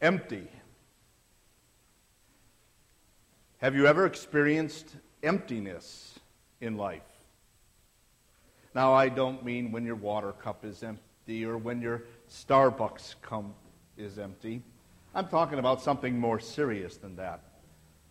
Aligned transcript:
empty. 0.00 0.48
Have 3.58 3.74
you 3.74 3.86
ever 3.86 4.06
experienced 4.06 4.96
emptiness 5.22 6.18
in 6.60 6.76
life? 6.76 7.02
Now, 8.74 8.94
I 8.94 9.08
don't 9.08 9.44
mean 9.44 9.72
when 9.72 9.84
your 9.84 9.96
water 9.96 10.32
cup 10.32 10.64
is 10.64 10.82
empty 10.82 11.44
or 11.44 11.58
when 11.58 11.82
your 11.82 12.04
Starbucks 12.30 13.16
cup 13.20 13.44
is 13.98 14.18
empty. 14.18 14.62
I'm 15.14 15.28
talking 15.28 15.58
about 15.58 15.82
something 15.82 16.18
more 16.18 16.38
serious 16.40 16.96
than 16.96 17.16
that. 17.16 17.42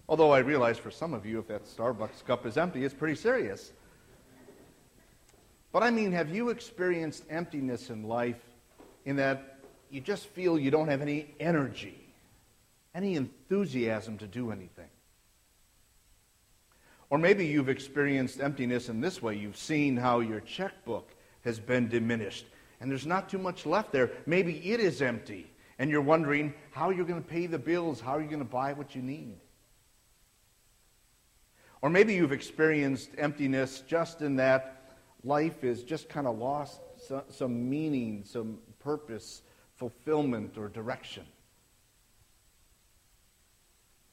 Although 0.07 0.31
I 0.31 0.39
realize 0.39 0.77
for 0.77 0.91
some 0.91 1.13
of 1.13 1.25
you, 1.25 1.39
if 1.39 1.47
that 1.47 1.65
Starbucks 1.65 2.25
cup 2.25 2.45
is 2.45 2.57
empty, 2.57 2.83
it's 2.83 2.93
pretty 2.93 3.15
serious. 3.15 3.71
But 5.71 5.83
I 5.83 5.91
mean, 5.91 6.11
have 6.11 6.29
you 6.33 6.49
experienced 6.49 7.23
emptiness 7.29 7.89
in 7.89 8.03
life 8.03 8.41
in 9.05 9.15
that 9.15 9.58
you 9.91 10.01
just 10.01 10.27
feel 10.27 10.59
you 10.59 10.71
don't 10.71 10.87
have 10.87 11.01
any 11.01 11.33
energy, 11.39 11.99
any 12.93 13.15
enthusiasm 13.15 14.17
to 14.17 14.27
do 14.27 14.51
anything? 14.51 14.89
Or 17.09 17.17
maybe 17.17 17.45
you've 17.45 17.69
experienced 17.69 18.39
emptiness 18.39 18.89
in 18.89 19.01
this 19.01 19.21
way. 19.21 19.35
You've 19.35 19.57
seen 19.57 19.97
how 19.97 20.19
your 20.19 20.41
checkbook 20.41 21.09
has 21.43 21.59
been 21.59 21.89
diminished 21.89 22.45
and 22.79 22.89
there's 22.89 23.05
not 23.05 23.29
too 23.29 23.37
much 23.39 23.65
left 23.65 23.91
there. 23.91 24.11
Maybe 24.25 24.57
it 24.71 24.79
is 24.79 25.01
empty 25.01 25.51
and 25.79 25.89
you're 25.89 26.01
wondering 26.01 26.53
how 26.71 26.91
you're 26.91 27.05
going 27.05 27.21
to 27.21 27.27
pay 27.27 27.47
the 27.47 27.57
bills, 27.57 27.99
how 27.99 28.11
are 28.11 28.21
you 28.21 28.27
going 28.27 28.39
to 28.39 28.45
buy 28.45 28.73
what 28.73 28.95
you 28.95 29.01
need. 29.01 29.37
Or 31.81 31.89
maybe 31.89 32.13
you've 32.13 32.33
experienced 32.33 33.11
emptiness 33.17 33.83
just 33.87 34.21
in 34.21 34.35
that 34.35 34.97
life 35.23 35.63
is 35.63 35.83
just 35.83 36.09
kind 36.09 36.27
of 36.27 36.37
lost 36.37 36.79
some 37.29 37.69
meaning, 37.69 38.23
some 38.25 38.59
purpose, 38.79 39.41
fulfillment, 39.79 40.57
or 40.57 40.67
direction. 40.67 41.23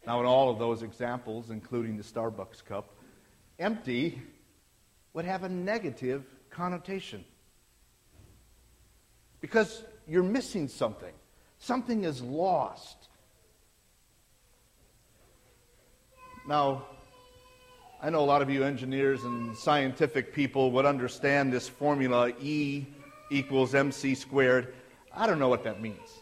Now, 0.06 0.20
in 0.20 0.26
all 0.26 0.48
of 0.48 0.60
those 0.60 0.84
examples, 0.84 1.50
including 1.50 1.96
the 1.96 2.04
Starbucks 2.04 2.64
cup, 2.64 2.94
empty 3.58 4.22
would 5.12 5.24
have 5.24 5.42
a 5.42 5.48
negative 5.48 6.24
connotation. 6.48 7.24
Because 9.40 9.82
you're 10.06 10.22
missing 10.22 10.68
something. 10.68 11.12
Something 11.58 12.04
is 12.04 12.22
lost. 12.22 13.08
Now, 16.46 16.84
I 18.00 18.10
know 18.10 18.20
a 18.20 18.24
lot 18.24 18.42
of 18.42 18.50
you 18.50 18.62
engineers 18.62 19.24
and 19.24 19.56
scientific 19.56 20.32
people 20.32 20.70
would 20.72 20.86
understand 20.86 21.52
this 21.52 21.68
formula 21.68 22.30
E 22.40 22.86
equals 23.30 23.74
mc 23.74 24.14
squared. 24.14 24.72
I 25.16 25.26
don't 25.26 25.38
know 25.38 25.48
what 25.48 25.64
that 25.64 25.80
means. 25.80 26.20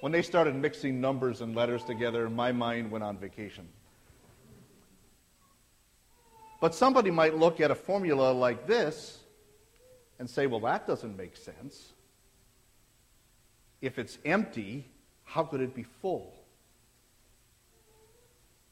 When 0.00 0.10
they 0.10 0.22
started 0.22 0.54
mixing 0.54 1.00
numbers 1.00 1.42
and 1.42 1.54
letters 1.54 1.84
together, 1.84 2.30
my 2.30 2.50
mind 2.52 2.90
went 2.90 3.04
on 3.04 3.18
vacation. 3.18 3.68
But 6.60 6.74
somebody 6.74 7.10
might 7.10 7.36
look 7.36 7.60
at 7.60 7.70
a 7.70 7.74
formula 7.74 8.32
like 8.32 8.66
this 8.66 9.18
and 10.18 10.28
say, 10.28 10.46
well, 10.46 10.60
that 10.60 10.86
doesn't 10.86 11.16
make 11.16 11.36
sense. 11.36 11.92
If 13.82 13.98
it's 13.98 14.18
empty, 14.24 14.86
how 15.24 15.44
could 15.44 15.60
it 15.60 15.74
be 15.74 15.82
full? 15.82 16.34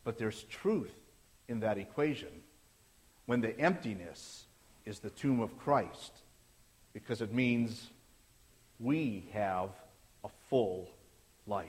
But 0.04 0.18
there's 0.18 0.44
truth 0.44 0.94
in 1.48 1.60
that 1.60 1.76
equation 1.76 2.28
when 3.26 3.42
the 3.42 3.58
emptiness 3.58 4.44
is 4.86 5.00
the 5.00 5.10
tomb 5.10 5.40
of 5.40 5.58
Christ, 5.58 6.12
because 6.94 7.20
it 7.20 7.32
means 7.32 7.90
we 8.78 9.28
have 9.32 9.70
a 10.24 10.28
full 10.48 10.88
life. 11.46 11.66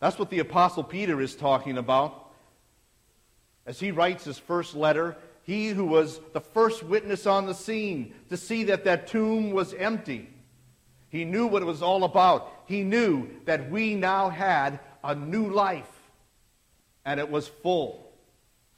That's 0.00 0.18
what 0.18 0.30
the 0.30 0.38
Apostle 0.38 0.82
Peter 0.82 1.20
is 1.20 1.36
talking 1.36 1.78
about. 1.78 2.30
As 3.66 3.78
he 3.78 3.90
writes 3.90 4.24
his 4.24 4.38
first 4.38 4.74
letter, 4.74 5.16
he 5.42 5.68
who 5.68 5.84
was 5.84 6.20
the 6.32 6.40
first 6.40 6.82
witness 6.82 7.26
on 7.26 7.46
the 7.46 7.54
scene 7.54 8.14
to 8.30 8.36
see 8.36 8.64
that 8.64 8.84
that 8.84 9.06
tomb 9.06 9.50
was 9.50 9.74
empty. 9.74 10.28
He 11.10 11.24
knew 11.24 11.46
what 11.46 11.62
it 11.62 11.66
was 11.66 11.82
all 11.82 12.04
about. 12.04 12.50
He 12.66 12.82
knew 12.82 13.28
that 13.44 13.70
we 13.70 13.94
now 13.94 14.30
had 14.30 14.80
a 15.04 15.14
new 15.14 15.50
life, 15.50 16.10
and 17.04 17.20
it 17.20 17.30
was 17.30 17.48
full, 17.48 18.10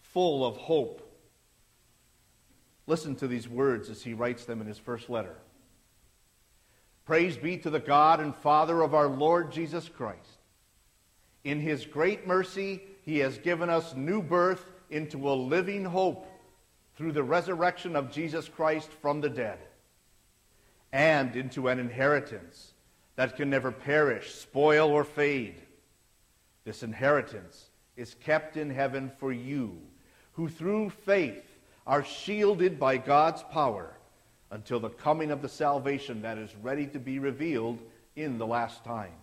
full 0.00 0.44
of 0.44 0.56
hope. 0.56 0.98
Listen 2.86 3.14
to 3.16 3.28
these 3.28 3.48
words 3.48 3.90
as 3.90 4.02
he 4.02 4.14
writes 4.14 4.44
them 4.44 4.60
in 4.60 4.66
his 4.66 4.78
first 4.78 5.08
letter. 5.08 5.36
Praise 7.04 7.36
be 7.36 7.56
to 7.58 7.70
the 7.70 7.80
God 7.80 8.20
and 8.20 8.34
Father 8.34 8.82
of 8.82 8.94
our 8.94 9.08
Lord 9.08 9.50
Jesus 9.50 9.88
Christ. 9.88 10.38
In 11.44 11.60
his 11.60 11.84
great 11.84 12.26
mercy, 12.26 12.82
he 13.04 13.18
has 13.18 13.38
given 13.38 13.68
us 13.68 13.96
new 13.96 14.22
birth 14.22 14.64
into 14.90 15.28
a 15.28 15.34
living 15.34 15.84
hope 15.84 16.26
through 16.96 17.12
the 17.12 17.22
resurrection 17.22 17.96
of 17.96 18.12
Jesus 18.12 18.48
Christ 18.48 18.90
from 19.00 19.20
the 19.20 19.30
dead 19.30 19.58
and 20.92 21.34
into 21.34 21.68
an 21.68 21.80
inheritance 21.80 22.74
that 23.16 23.36
can 23.36 23.50
never 23.50 23.72
perish, 23.72 24.34
spoil, 24.34 24.90
or 24.90 25.04
fade. 25.04 25.60
This 26.64 26.82
inheritance 26.82 27.70
is 27.96 28.14
kept 28.14 28.56
in 28.56 28.70
heaven 28.70 29.10
for 29.18 29.32
you, 29.32 29.78
who 30.32 30.48
through 30.48 30.90
faith 30.90 31.58
are 31.86 32.04
shielded 32.04 32.78
by 32.78 32.96
God's 32.96 33.42
power 33.42 33.96
until 34.52 34.78
the 34.78 34.90
coming 34.90 35.30
of 35.30 35.42
the 35.42 35.48
salvation 35.48 36.22
that 36.22 36.38
is 36.38 36.54
ready 36.62 36.86
to 36.86 37.00
be 37.00 37.18
revealed 37.18 37.78
in 38.14 38.38
the 38.38 38.46
last 38.46 38.84
time. 38.84 39.14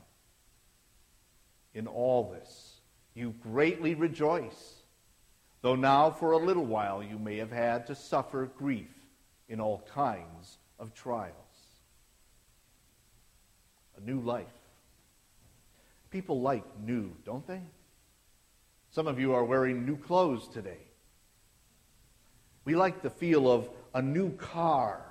In 1.74 1.88
all 1.88 2.32
this, 2.32 2.82
you 3.14 3.36
greatly 3.42 3.94
rejoice, 3.94 4.82
though 5.62 5.76
now 5.76 6.10
for 6.10 6.32
a 6.32 6.38
little 6.38 6.66
while 6.66 7.04
you 7.04 7.20
may 7.20 7.38
have 7.38 7.52
had 7.52 7.88
to 7.88 7.96
suffer 7.96 8.50
grief 8.58 8.92
in 9.48 9.62
all 9.62 9.88
kinds 9.94 10.58
of 10.80 10.94
trials 10.94 11.36
a 13.98 14.06
new 14.10 14.20
life. 14.22 14.46
People 16.10 16.42
like 16.42 16.64
new, 16.80 17.12
don't 17.26 17.46
they? 17.46 17.62
Some 18.92 19.08
of 19.08 19.20
you 19.20 19.34
are 19.34 19.44
wearing 19.44 19.86
new 19.86 19.98
clothes 19.98 20.48
today. 20.48 20.80
We 22.66 22.76
like 22.76 23.02
the 23.02 23.10
feel 23.10 23.52
of 23.52 23.70
a 23.94 24.02
new 24.02 24.32
car. 24.38 25.09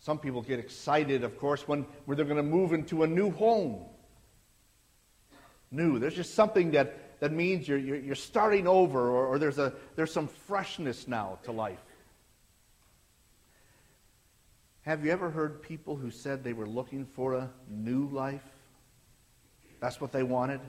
Some 0.00 0.18
people 0.18 0.42
get 0.42 0.58
excited, 0.58 1.24
of 1.24 1.38
course, 1.38 1.66
when, 1.66 1.84
when 2.04 2.16
they're 2.16 2.26
going 2.26 2.36
to 2.36 2.42
move 2.42 2.72
into 2.72 3.02
a 3.02 3.06
new 3.06 3.30
home. 3.30 3.84
New. 5.70 5.98
There's 5.98 6.14
just 6.14 6.34
something 6.34 6.70
that, 6.72 7.20
that 7.20 7.32
means 7.32 7.68
you're, 7.68 7.78
you're, 7.78 7.96
you're 7.96 8.14
starting 8.14 8.66
over, 8.66 9.08
or, 9.10 9.26
or 9.26 9.38
there's, 9.38 9.58
a, 9.58 9.72
there's 9.96 10.12
some 10.12 10.28
freshness 10.28 11.08
now 11.08 11.38
to 11.42 11.52
life. 11.52 11.78
Have 14.82 15.04
you 15.04 15.10
ever 15.10 15.28
heard 15.28 15.60
people 15.60 15.96
who 15.96 16.10
said 16.10 16.42
they 16.42 16.54
were 16.54 16.66
looking 16.66 17.04
for 17.04 17.34
a 17.34 17.50
new 17.68 18.08
life? 18.08 18.40
That's 19.80 20.00
what 20.00 20.12
they 20.12 20.22
wanted? 20.22 20.60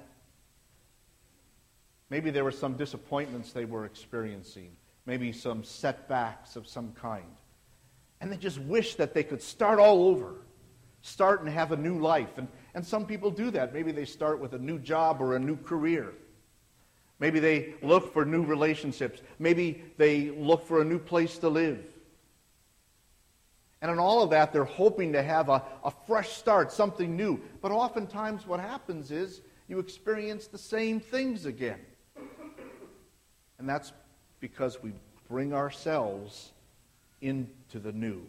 Maybe 2.09 2.31
there 2.31 2.43
were 2.43 2.51
some 2.51 2.73
disappointments 2.73 3.53
they 3.53 3.65
were 3.65 3.85
experiencing, 3.85 4.71
maybe 5.05 5.31
some 5.31 5.63
setbacks 5.63 6.55
of 6.55 6.67
some 6.67 6.91
kind. 6.93 7.31
And 8.21 8.31
they 8.31 8.37
just 8.37 8.59
wish 8.59 8.95
that 8.95 9.13
they 9.13 9.23
could 9.23 9.41
start 9.41 9.79
all 9.79 10.03
over, 10.03 10.35
start 11.01 11.41
and 11.41 11.49
have 11.49 11.71
a 11.71 11.77
new 11.77 11.99
life. 11.99 12.37
And, 12.37 12.47
and 12.73 12.85
some 12.85 13.05
people 13.05 13.31
do 13.31 13.51
that. 13.51 13.73
Maybe 13.73 13.91
they 13.91 14.05
start 14.05 14.39
with 14.39 14.53
a 14.53 14.59
new 14.59 14.79
job 14.79 15.21
or 15.21 15.35
a 15.35 15.39
new 15.39 15.57
career. 15.57 16.13
Maybe 17.19 17.39
they 17.39 17.75
look 17.81 18.13
for 18.13 18.25
new 18.25 18.43
relationships. 18.43 19.21
Maybe 19.39 19.83
they 19.97 20.29
look 20.31 20.65
for 20.65 20.81
a 20.81 20.85
new 20.85 20.99
place 20.99 21.37
to 21.39 21.49
live. 21.49 21.83
And 23.81 23.91
in 23.91 23.99
all 23.99 24.23
of 24.23 24.29
that, 24.31 24.51
they're 24.51 24.65
hoping 24.65 25.13
to 25.13 25.23
have 25.23 25.47
a, 25.47 25.63
a 25.83 25.91
fresh 26.05 26.29
start, 26.29 26.71
something 26.71 27.15
new. 27.15 27.39
But 27.61 27.71
oftentimes, 27.71 28.45
what 28.45 28.59
happens 28.59 29.11
is 29.11 29.41
you 29.69 29.79
experience 29.79 30.47
the 30.47 30.57
same 30.57 30.99
things 30.99 31.45
again. 31.45 31.79
And 33.57 33.67
that's 33.67 33.93
because 34.39 34.81
we 34.81 34.93
bring 35.29 35.53
ourselves 35.53 36.51
into 37.21 37.79
the 37.79 37.91
new. 37.91 38.21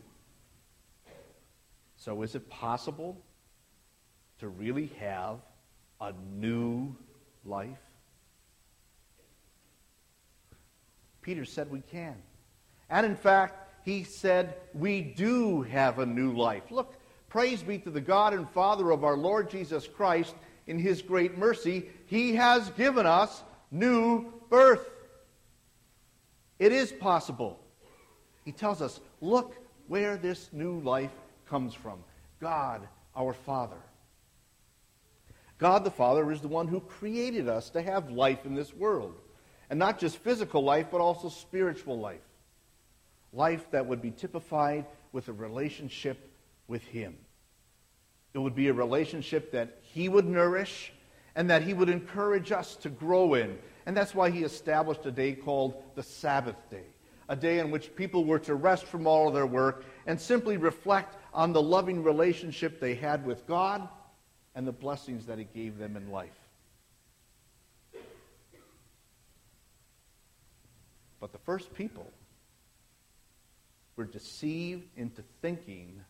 So, 1.97 2.23
is 2.23 2.35
it 2.35 2.49
possible 2.49 3.21
to 4.39 4.49
really 4.49 4.91
have 4.99 5.39
a 6.01 6.13
new 6.35 6.95
life? 7.45 7.79
Peter 11.23 11.45
said 11.45 11.71
we 11.71 11.81
can. 11.81 12.17
And 12.89 13.05
in 13.07 13.17
fact, 13.17 13.69
he 13.85 14.05
said, 14.05 14.55
We 14.75 15.01
do 15.01 15.63
have 15.63 15.99
a 15.99 16.07
new 16.07 16.33
life. 16.33 16.71
Look, 16.71 16.95
praise 17.29 17.63
be 17.63 17.79
to 17.79 17.91
the 17.91 18.01
God 18.01 18.33
and 18.33 18.49
Father 18.51 18.91
of 18.91 19.05
our 19.05 19.17
Lord 19.17 19.51
Jesus 19.51 19.87
Christ. 19.87 20.35
In 20.67 20.79
his 20.79 21.03
great 21.03 21.37
mercy, 21.37 21.89
he 22.07 22.35
has 22.37 22.71
given 22.71 23.07
us 23.07 23.43
new 23.71 24.33
birth. 24.49 24.89
It 26.59 26.73
is 26.73 26.93
possible. 26.93 27.59
He 28.51 28.57
tells 28.57 28.83
us, 28.83 28.99
Look 29.21 29.55
where 29.87 30.17
this 30.17 30.49
new 30.53 30.81
life 30.81 31.13
comes 31.49 31.73
from 31.73 32.03
God, 32.41 32.89
our 33.15 33.33
Father. 33.33 33.77
God 35.59 35.85
the 35.85 35.91
Father 35.93 36.33
is 36.33 36.41
the 36.41 36.49
one 36.49 36.67
who 36.67 36.81
created 36.81 37.49
us 37.49 37.71
to 37.71 37.81
have 37.81 38.11
life 38.11 38.45
in 38.45 38.57
this 38.57 38.75
world. 38.75 39.15
And 39.69 39.79
not 39.79 40.01
just 40.01 40.17
physical 40.17 40.65
life, 40.65 40.89
but 40.91 41.01
also 41.01 41.29
spiritual 41.29 42.01
life. 42.01 42.27
Life 43.33 43.71
that 43.71 43.87
would 43.87 44.03
be 44.03 44.11
typified 44.11 44.85
with 45.13 45.29
a 45.29 45.33
relationship 45.33 46.19
with 46.67 46.83
Him. 46.83 47.17
It 48.35 48.39
would 48.39 48.57
be 48.57 48.67
a 48.67 48.73
relationship 48.73 49.53
that 49.53 49.79
He 49.83 50.09
would 50.09 50.27
nourish 50.27 50.93
and 51.37 51.49
that 51.51 51.63
He 51.63 51.73
would 51.73 51.89
encourage 51.89 52.51
us 52.51 52.75
to 52.79 52.89
grow 52.89 53.35
in. 53.35 53.61
And 53.87 53.97
that's 53.97 54.13
why 54.13 54.31
He 54.31 54.43
established 54.43 55.07
a 55.07 55.13
day 55.13 55.35
called 55.35 55.81
the 55.95 56.03
Sabbath 56.03 56.57
day, 56.69 56.87
a 57.31 57.37
day 57.37 57.61
in 57.61 57.71
which 57.71 57.95
people 57.95 58.25
were 58.25 58.41
to 58.41 58.57
rest 58.57 58.85
from 58.85 59.07
all 59.07 59.29
of 59.29 59.35
their 59.35 59.47
work 59.47 59.85
and 60.07 60.21
simply 60.21 60.57
reflect 60.57 61.17
on 61.33 61.53
the 61.53 61.63
loving 61.63 62.03
relationship 62.03 62.81
they 62.81 62.93
had 62.93 63.25
with 63.25 63.47
God 63.47 63.89
and 64.57 64.67
the 64.67 64.73
blessings 64.73 65.27
that 65.27 65.39
He 65.39 65.45
gave 65.45 65.79
them 65.79 65.97
in 65.97 66.11
life. 66.11 66.29
But 71.21 71.31
the 71.31 71.39
first 71.39 71.73
people 71.73 72.11
were 73.95 74.07
deceived 74.07 74.89
into 74.97 75.23
thinking 75.41 76.01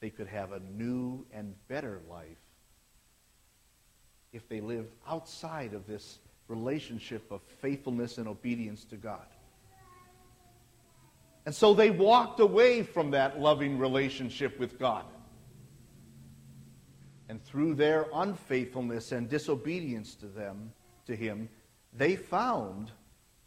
they 0.00 0.08
could 0.08 0.28
have 0.28 0.52
a 0.52 0.60
new 0.60 1.26
and 1.34 1.54
better 1.68 2.00
life 2.08 2.24
if 4.32 4.48
they 4.48 4.62
lived 4.62 4.94
outside 5.06 5.74
of 5.74 5.86
this 5.86 6.18
relationship 6.46 7.30
of 7.30 7.42
faithfulness 7.60 8.16
and 8.16 8.26
obedience 8.26 8.84
to 8.84 8.96
God. 8.96 9.26
And 11.48 11.54
so 11.54 11.72
they 11.72 11.88
walked 11.88 12.40
away 12.40 12.82
from 12.82 13.12
that 13.12 13.40
loving 13.40 13.78
relationship 13.78 14.58
with 14.58 14.78
God. 14.78 15.06
And 17.30 17.42
through 17.42 17.76
their 17.76 18.04
unfaithfulness 18.12 19.12
and 19.12 19.30
disobedience 19.30 20.14
to 20.16 20.26
them, 20.26 20.74
to 21.06 21.16
him, 21.16 21.48
they 21.94 22.16
found 22.16 22.90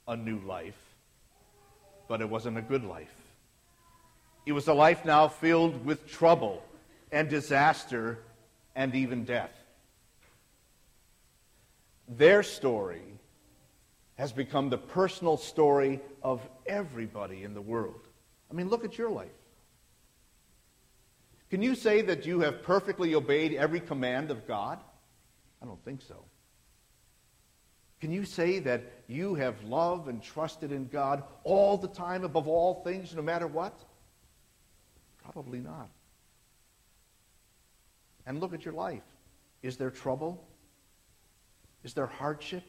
a 0.08 0.18
new 0.18 0.40
life, 0.40 0.82
but 2.08 2.22
it 2.22 2.28
wasn't 2.28 2.58
a 2.58 2.64
good 2.64 2.84
life. 2.84 3.14
It 4.48 4.54
was 4.54 4.68
a 4.68 4.74
life 4.74 5.06
now 5.06 5.28
filled 5.28 5.86
with 5.86 6.10
trouble 6.10 6.64
and 7.12 7.30
disaster 7.30 8.18
and 8.76 8.96
even 8.96 9.26
death. 9.26 9.54
Their 12.08 12.42
story 12.42 13.11
has 14.22 14.32
become 14.32 14.70
the 14.70 14.78
personal 14.78 15.36
story 15.36 16.00
of 16.22 16.48
everybody 16.68 17.42
in 17.44 17.56
the 17.56 17.62
world. 17.62 18.08
I 18.52 18.54
mean, 18.54 18.70
look 18.70 18.86
at 18.86 18.96
your 18.96 19.10
life. 19.10 19.32
Can 21.50 21.64
you 21.64 21.74
say 21.74 22.04
that 22.04 22.24
you 22.24 22.42
have 22.42 22.62
perfectly 22.62 23.16
obeyed 23.16 23.56
every 23.56 23.80
command 23.80 24.30
of 24.30 24.48
God? 24.48 24.78
I 25.60 25.66
don't 25.66 25.84
think 25.84 26.04
so. 26.04 26.24
Can 28.00 28.12
you 28.12 28.24
say 28.24 28.60
that 28.60 28.84
you 29.08 29.34
have 29.34 29.64
loved 29.64 30.08
and 30.08 30.22
trusted 30.22 30.72
in 30.72 30.88
God 30.88 31.24
all 31.44 31.76
the 31.80 31.88
time, 31.88 32.24
above 32.24 32.48
all 32.48 32.84
things, 32.84 33.16
no 33.16 33.24
matter 33.24 33.48
what? 33.48 33.74
Probably 35.24 35.62
not. 35.62 35.90
And 38.28 38.40
look 38.40 38.54
at 38.54 38.66
your 38.66 38.76
life. 38.76 39.02
Is 39.64 39.78
there 39.78 39.90
trouble? 39.90 40.48
Is 41.84 41.96
there 41.96 42.06
hardship? 42.06 42.64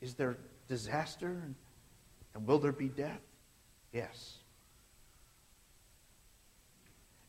Is 0.00 0.14
there 0.14 0.36
disaster? 0.68 1.42
And 2.34 2.46
will 2.46 2.58
there 2.58 2.72
be 2.72 2.88
death? 2.88 3.20
Yes. 3.92 4.38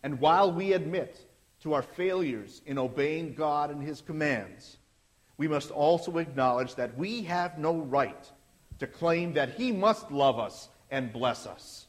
And 0.04 0.20
while 0.20 0.52
we 0.52 0.74
admit 0.74 1.20
to 1.62 1.74
our 1.74 1.82
failures 1.82 2.62
in 2.66 2.78
obeying 2.78 3.34
God 3.34 3.70
and 3.72 3.82
His 3.82 4.02
commands, 4.02 4.78
we 5.38 5.48
must 5.48 5.72
also 5.72 6.18
acknowledge 6.18 6.76
that 6.76 6.98
we 6.98 7.24
have 7.24 7.58
no 7.58 7.78
right 7.78 8.30
to 8.80 8.88
claim 8.88 9.34
that 9.34 9.52
He 9.56 9.72
must 9.72 10.12
love 10.12 10.40
us 10.40 10.70
and 10.92 11.12
bless 11.12 11.46
us. 11.46 11.88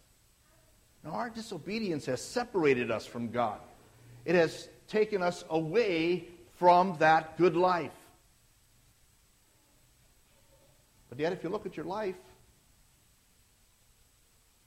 Now, 1.04 1.12
our 1.12 1.30
disobedience 1.30 2.06
has 2.06 2.20
separated 2.20 2.90
us 2.90 3.06
from 3.06 3.30
God, 3.30 3.60
it 4.24 4.34
has 4.34 4.68
taken 4.88 5.22
us 5.22 5.44
away 5.50 6.28
from 6.58 6.96
that 6.98 7.38
good 7.38 7.56
life. 7.56 7.92
But 11.10 11.18
yet, 11.18 11.32
if 11.32 11.42
you 11.42 11.50
look 11.50 11.66
at 11.66 11.76
your 11.76 11.86
life, 11.86 12.16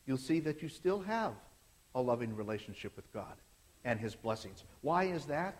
you'll 0.05 0.17
see 0.17 0.41
that 0.41 0.61
you 0.61 0.69
still 0.69 1.01
have 1.01 1.31
a 1.95 2.01
loving 2.01 2.35
relationship 2.35 2.95
with 2.95 3.11
God 3.13 3.33
and 3.85 3.99
His 3.99 4.13
blessings. 4.13 4.63
Why 4.81 5.05
is 5.05 5.25
that? 5.25 5.57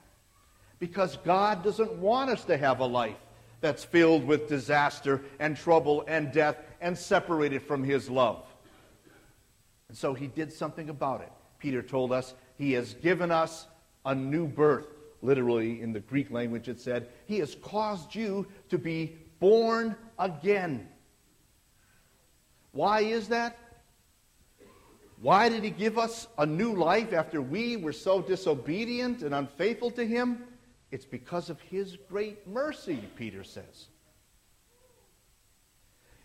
Because 0.80 1.18
God 1.18 1.64
doesn't 1.64 1.94
want 1.94 2.30
us 2.30 2.44
to 2.46 2.58
have 2.58 2.80
a 2.80 2.86
life 2.86 3.16
that's 3.62 3.86
filled 3.86 4.26
with 4.26 4.50
disaster 4.50 5.22
and 5.40 5.56
trouble 5.56 6.04
and 6.06 6.34
death 6.34 6.58
and 6.82 6.98
separated 6.98 7.62
from 7.62 7.82
His 7.84 8.10
love. 8.10 8.44
And 9.88 9.98
so 9.98 10.14
He 10.14 10.28
did 10.28 10.52
something 10.52 10.90
about 10.90 11.22
it. 11.22 11.32
Peter 11.60 11.82
told 11.82 12.12
us 12.12 12.34
He 12.58 12.74
has 12.74 12.94
given 12.96 13.32
us 13.32 13.68
a 14.06 14.14
new 14.14 14.48
birth. 14.48 14.88
Literally, 15.22 15.82
in 15.82 15.94
the 15.94 16.02
Greek 16.02 16.30
language, 16.32 16.68
it 16.68 16.82
said, 16.82 17.08
He 17.26 17.40
has 17.40 17.56
caused 17.56 18.14
you 18.14 18.46
to 18.68 18.78
be 18.78 19.16
born 19.44 19.94
again. 20.18 20.88
Why 22.72 23.02
is 23.02 23.28
that? 23.28 23.58
Why 25.22 25.50
did 25.50 25.66
he 25.66 25.70
give 25.70 25.98
us 25.98 26.28
a 26.38 26.46
new 26.46 26.74
life 26.74 27.12
after 27.12 27.42
we 27.42 27.76
were 27.76 27.92
so 27.92 28.22
disobedient 28.22 29.22
and 29.22 29.36
unfaithful 29.36 29.92
to 29.92 30.08
him? 30.08 30.46
It's 30.92 31.04
because 31.04 31.50
of 31.50 31.60
his 31.60 31.98
great 32.10 32.48
mercy, 32.48 33.04
Peter 33.18 33.44
says. 33.44 33.88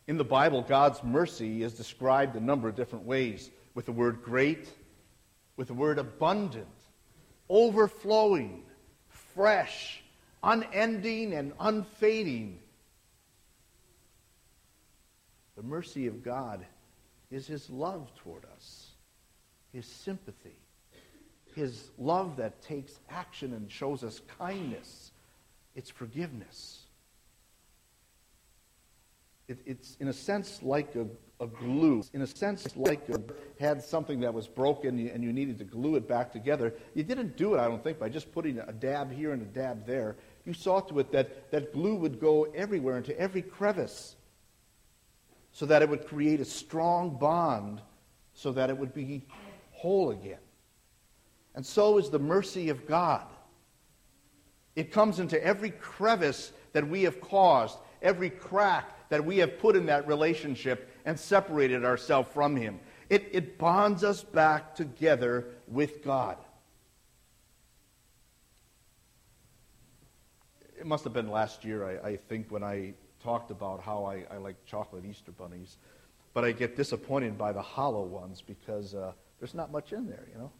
In 0.07 0.17
the 0.17 0.23
Bible, 0.23 0.63
God's 0.63 1.03
mercy 1.03 1.65
is 1.65 1.73
described 1.73 2.37
a 2.37 2.41
number 2.41 2.69
of 2.69 2.77
different 2.77 3.05
ways 3.05 3.51
with 3.75 3.87
the 3.87 3.93
word 3.93 4.23
great, 4.23 4.69
with 5.57 5.67
the 5.67 5.75
word 5.75 5.99
abundant, 5.99 6.69
overflowing, 7.51 8.63
fresh, 9.09 10.05
unending, 10.45 11.35
and 11.35 11.53
unfading. 11.59 12.61
The 15.59 15.65
mercy 15.65 16.07
of 16.07 16.23
God 16.23 16.65
is 17.33 17.49
his 17.49 17.69
love 17.69 18.09
toward 18.23 18.45
us, 18.55 18.91
his 19.73 19.87
sympathy, 19.87 20.57
his 21.57 21.91
love 21.99 22.37
that 22.37 22.63
takes 22.63 23.01
action 23.11 23.53
and 23.53 23.69
shows 23.69 24.05
us 24.05 24.21
kindness, 24.39 25.11
it's 25.75 25.91
forgiveness. 25.91 26.85
It, 29.49 29.59
it's, 29.67 29.97
in 29.99 30.07
a 30.07 30.13
sense, 30.13 30.61
like 30.63 30.95
a, 30.95 31.09
a 31.43 31.49
glue. 31.49 32.05
In 32.13 32.23
a 32.23 32.27
sense, 32.29 32.77
like 32.77 33.09
a, 33.09 33.21
had 33.59 33.83
something 33.83 34.21
that 34.21 34.33
was 34.33 34.47
broken 34.47 35.09
and 35.09 35.25
you 35.25 35.33
needed 35.33 35.59
to 35.59 35.65
glue 35.65 35.97
it 35.97 36.07
back 36.07 36.31
together. 36.31 36.73
You 36.95 37.03
didn't 37.03 37.37
do 37.37 37.57
it, 37.57 37.59
I 37.59 37.67
don't 37.67 37.83
think, 37.83 37.99
by 37.99 38.11
just 38.11 38.31
putting 38.31 38.61
a 38.61 38.73
dab 38.73 39.11
here 39.11 39.33
and 39.33 39.43
a 39.43 39.47
dab 39.47 39.87
there. 39.89 40.15
You 40.45 40.53
saw 40.53 40.79
to 40.83 41.01
it 41.01 41.11
that 41.11 41.51
that 41.51 41.73
glue 41.73 41.97
would 41.97 42.21
go 42.21 42.45
everywhere, 42.55 42.97
into 42.97 43.19
every 43.19 43.43
crevice 43.43 44.15
so 45.59 45.67
that 45.67 45.83
it 45.83 45.89
would 45.89 46.07
create 46.07 46.39
a 46.39 46.45
strong 46.45 47.19
bond, 47.19 47.81
so 48.33 48.53
that 48.53 48.71
it 48.71 48.79
would 48.79 48.95
be 48.95 49.27
whole 49.73 50.13
again. 50.13 50.39
And 51.57 51.67
so 51.67 51.99
is 51.99 52.11
the 52.11 52.19
mercy 52.21 52.69
of 52.69 52.87
God. 52.87 53.27
It 54.77 54.93
comes 54.93 55.19
into 55.19 55.45
every 55.45 55.71
crevice 55.71 56.53
that 56.75 56.89
we 56.89 57.03
have 57.03 57.21
caused, 57.21 57.77
every 58.03 58.31
crack 58.31 59.09
that 59.09 59.25
we 59.25 59.39
have 59.39 59.59
put 59.59 59.75
in 59.75 59.87
that 59.87 60.07
relationship 60.07 60.97
and 61.05 61.19
separated 61.19 61.85
ourselves 61.85 62.29
from 62.33 62.55
Him. 62.55 62.79
It, 63.11 63.29
it 63.33 63.59
bonds 63.59 64.05
us 64.05 64.23
back 64.23 64.77
together 64.77 65.47
with 65.67 66.05
God. 66.05 66.37
It 70.79 70.87
must 70.87 71.03
have 71.03 71.13
been 71.13 71.33
last 71.33 71.65
year, 71.65 72.01
I, 72.01 72.11
I 72.11 72.17
think, 72.17 72.47
when 72.49 72.63
I 72.63 72.95
talked 73.23 73.51
about 73.51 73.83
how 73.83 74.05
I, 74.05 74.25
I 74.31 74.37
like 74.37 74.57
chocolate 74.65 75.05
Easter 75.05 75.33
bunnies, 75.33 75.79
but 76.35 76.45
I 76.45 76.53
get 76.53 76.77
disappointed 76.77 77.37
by 77.37 77.53
the 77.53 77.63
hollow 77.63 78.05
ones 78.05 78.43
because 78.43 78.95
uh, 78.95 79.13
there's 79.39 79.55
not 79.55 79.73
much 79.73 79.93
in 79.93 80.07
there, 80.07 80.27
you 80.33 80.39
know. 80.39 80.53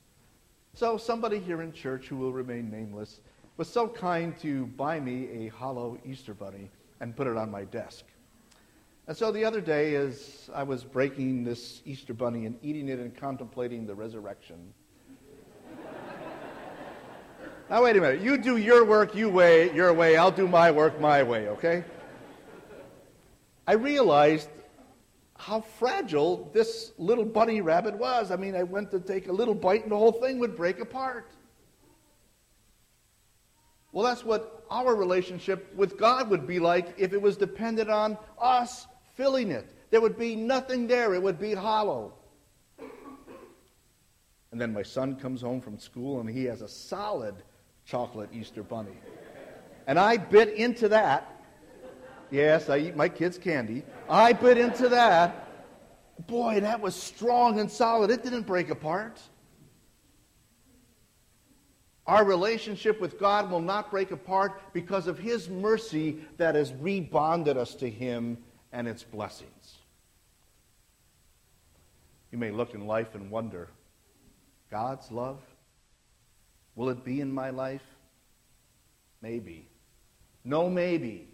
So 0.75 0.97
somebody 0.97 1.39
here 1.39 1.63
in 1.63 1.73
church 1.73 2.07
who 2.07 2.17
will 2.17 2.33
remain 2.33 2.71
nameless 2.71 3.21
was 3.57 3.69
so 3.69 3.89
kind 3.89 4.39
to 4.41 4.67
buy 4.67 5.01
me 5.01 5.47
a 5.47 5.49
hollow 5.49 5.99
Easter 6.05 6.35
bunny 6.35 6.71
and 7.01 7.17
put 7.17 7.27
it 7.27 7.37
on 7.37 7.51
my 7.51 7.65
desk. 7.65 8.05
And 9.09 9.17
so 9.17 9.33
the 9.33 9.45
other 9.45 9.61
day, 9.61 9.97
as 9.97 10.51
I 10.55 10.63
was 10.63 10.85
breaking 10.85 11.43
this 11.43 11.81
Easter 11.85 12.13
bunny 12.13 12.47
and 12.47 12.57
eating 12.63 12.89
it 12.89 12.99
and 12.99 13.17
contemplating 13.17 13.87
the 13.87 13.95
resurrection. 13.95 14.73
now, 17.71 17.83
wait 17.83 17.97
a 17.97 18.01
minute. 18.01 18.21
You 18.21 18.37
do 18.37 18.59
your 18.59 18.85
work 18.85 19.15
you 19.15 19.31
way, 19.31 19.75
your 19.75 19.93
way. 19.95 20.17
I'll 20.17 20.31
do 20.31 20.47
my 20.47 20.71
work 20.71 21.01
my 21.01 21.23
way, 21.23 21.49
okay? 21.49 21.85
I 23.69 23.75
realized 23.75 24.49
how 25.37 25.61
fragile 25.61 26.51
this 26.55 26.93
little 26.97 27.27
bunny 27.27 27.61
rabbit 27.61 27.99
was. 27.99 28.31
I 28.31 28.37
mean, 28.37 28.57
I 28.57 28.63
went 28.63 28.91
to 28.93 28.99
take 28.99 29.29
a 29.29 29.33
little 29.33 29.55
bite 29.55 29.83
and 29.83 29.93
the 29.93 29.97
whole 29.97 30.11
thing 30.11 30.39
would 30.39 30.57
break 30.57 30.81
apart. 30.81 31.31
Well, 33.93 34.07
that's 34.07 34.25
what 34.25 34.65
our 34.71 34.97
relationship 34.97 35.71
with 35.75 35.99
God 35.99 36.31
would 36.31 36.47
be 36.47 36.59
like 36.59 36.95
if 36.97 37.13
it 37.13 37.21
was 37.21 37.37
dependent 37.37 37.91
on 37.91 38.17
us 38.41 38.87
filling 39.17 39.51
it. 39.51 39.71
There 39.91 40.01
would 40.01 40.17
be 40.17 40.35
nothing 40.35 40.87
there, 40.87 41.13
it 41.13 41.23
would 41.23 41.39
be 41.39 41.53
hollow. 41.53 42.15
And 44.51 44.59
then 44.59 44.73
my 44.73 44.83
son 44.83 45.17
comes 45.17 45.43
home 45.43 45.61
from 45.61 45.79
school 45.79 46.21
and 46.21 46.31
he 46.31 46.45
has 46.47 46.63
a 46.63 46.69
solid 46.69 47.35
chocolate 47.85 48.31
Easter 48.33 48.63
bunny. 48.63 48.97
And 49.87 49.99
I 49.99 50.17
bit 50.17 50.55
into 50.55 50.89
that. 50.89 51.38
Yes, 52.31 52.69
I 52.69 52.79
eat 52.79 52.97
my 52.97 53.09
kids' 53.09 53.39
candy. 53.39 53.83
I 54.09 54.33
bit 54.33 54.59
into 54.59 54.89
that. 54.91 55.47
Boy, 56.27 56.61
that 56.61 56.81
was 56.81 56.95
strong 56.95 57.61
and 57.61 57.71
solid. 57.71 58.11
It 58.11 58.23
didn't 58.23 58.47
break 58.47 58.71
apart. 58.71 59.21
Our 62.07 62.25
relationship 62.25 63.01
with 63.01 63.19
God 63.19 63.51
will 63.51 63.61
not 63.61 63.91
break 63.91 64.11
apart 64.11 64.73
because 64.73 65.07
of 65.07 65.19
His 65.19 65.49
mercy 65.49 66.21
that 66.39 66.55
has 66.55 66.73
rebonded 66.73 67.57
us 67.57 67.75
to 67.77 67.89
Him 67.89 68.39
and 68.73 68.89
its 68.89 69.03
blessings. 69.03 69.77
You 72.33 72.39
may 72.39 72.51
look 72.51 72.75
in 72.75 72.87
life 72.87 73.15
and 73.15 73.31
wonder 73.31 73.69
God's 74.71 75.11
love? 75.11 75.41
Will 76.75 76.91
it 76.91 77.05
be 77.05 77.21
in 77.21 77.33
my 77.33 77.51
life? 77.51 77.83
Maybe. 79.21 79.69
No, 80.45 80.71
maybe. 80.71 81.29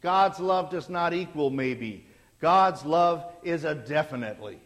God's 0.00 0.38
love 0.38 0.70
does 0.70 0.88
not 0.88 1.12
equal 1.12 1.50
maybe. 1.50 2.06
God's 2.40 2.84
love 2.84 3.24
is 3.42 3.64
a 3.64 3.74
definitely. 3.74 4.60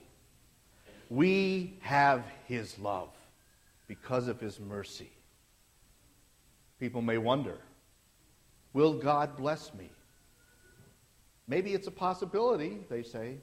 We 1.08 1.78
have 1.80 2.24
His 2.46 2.78
love 2.78 3.10
because 3.86 4.28
of 4.28 4.40
His 4.40 4.60
mercy. 4.60 5.10
People 6.78 7.02
may 7.02 7.18
wonder 7.18 7.58
Will 8.72 8.94
God 8.94 9.36
bless 9.36 9.72
me? 9.74 9.90
Maybe 11.46 11.74
it's 11.74 11.86
a 11.86 11.92
possibility, 11.92 12.78
they 12.88 13.02
say. 13.02 13.36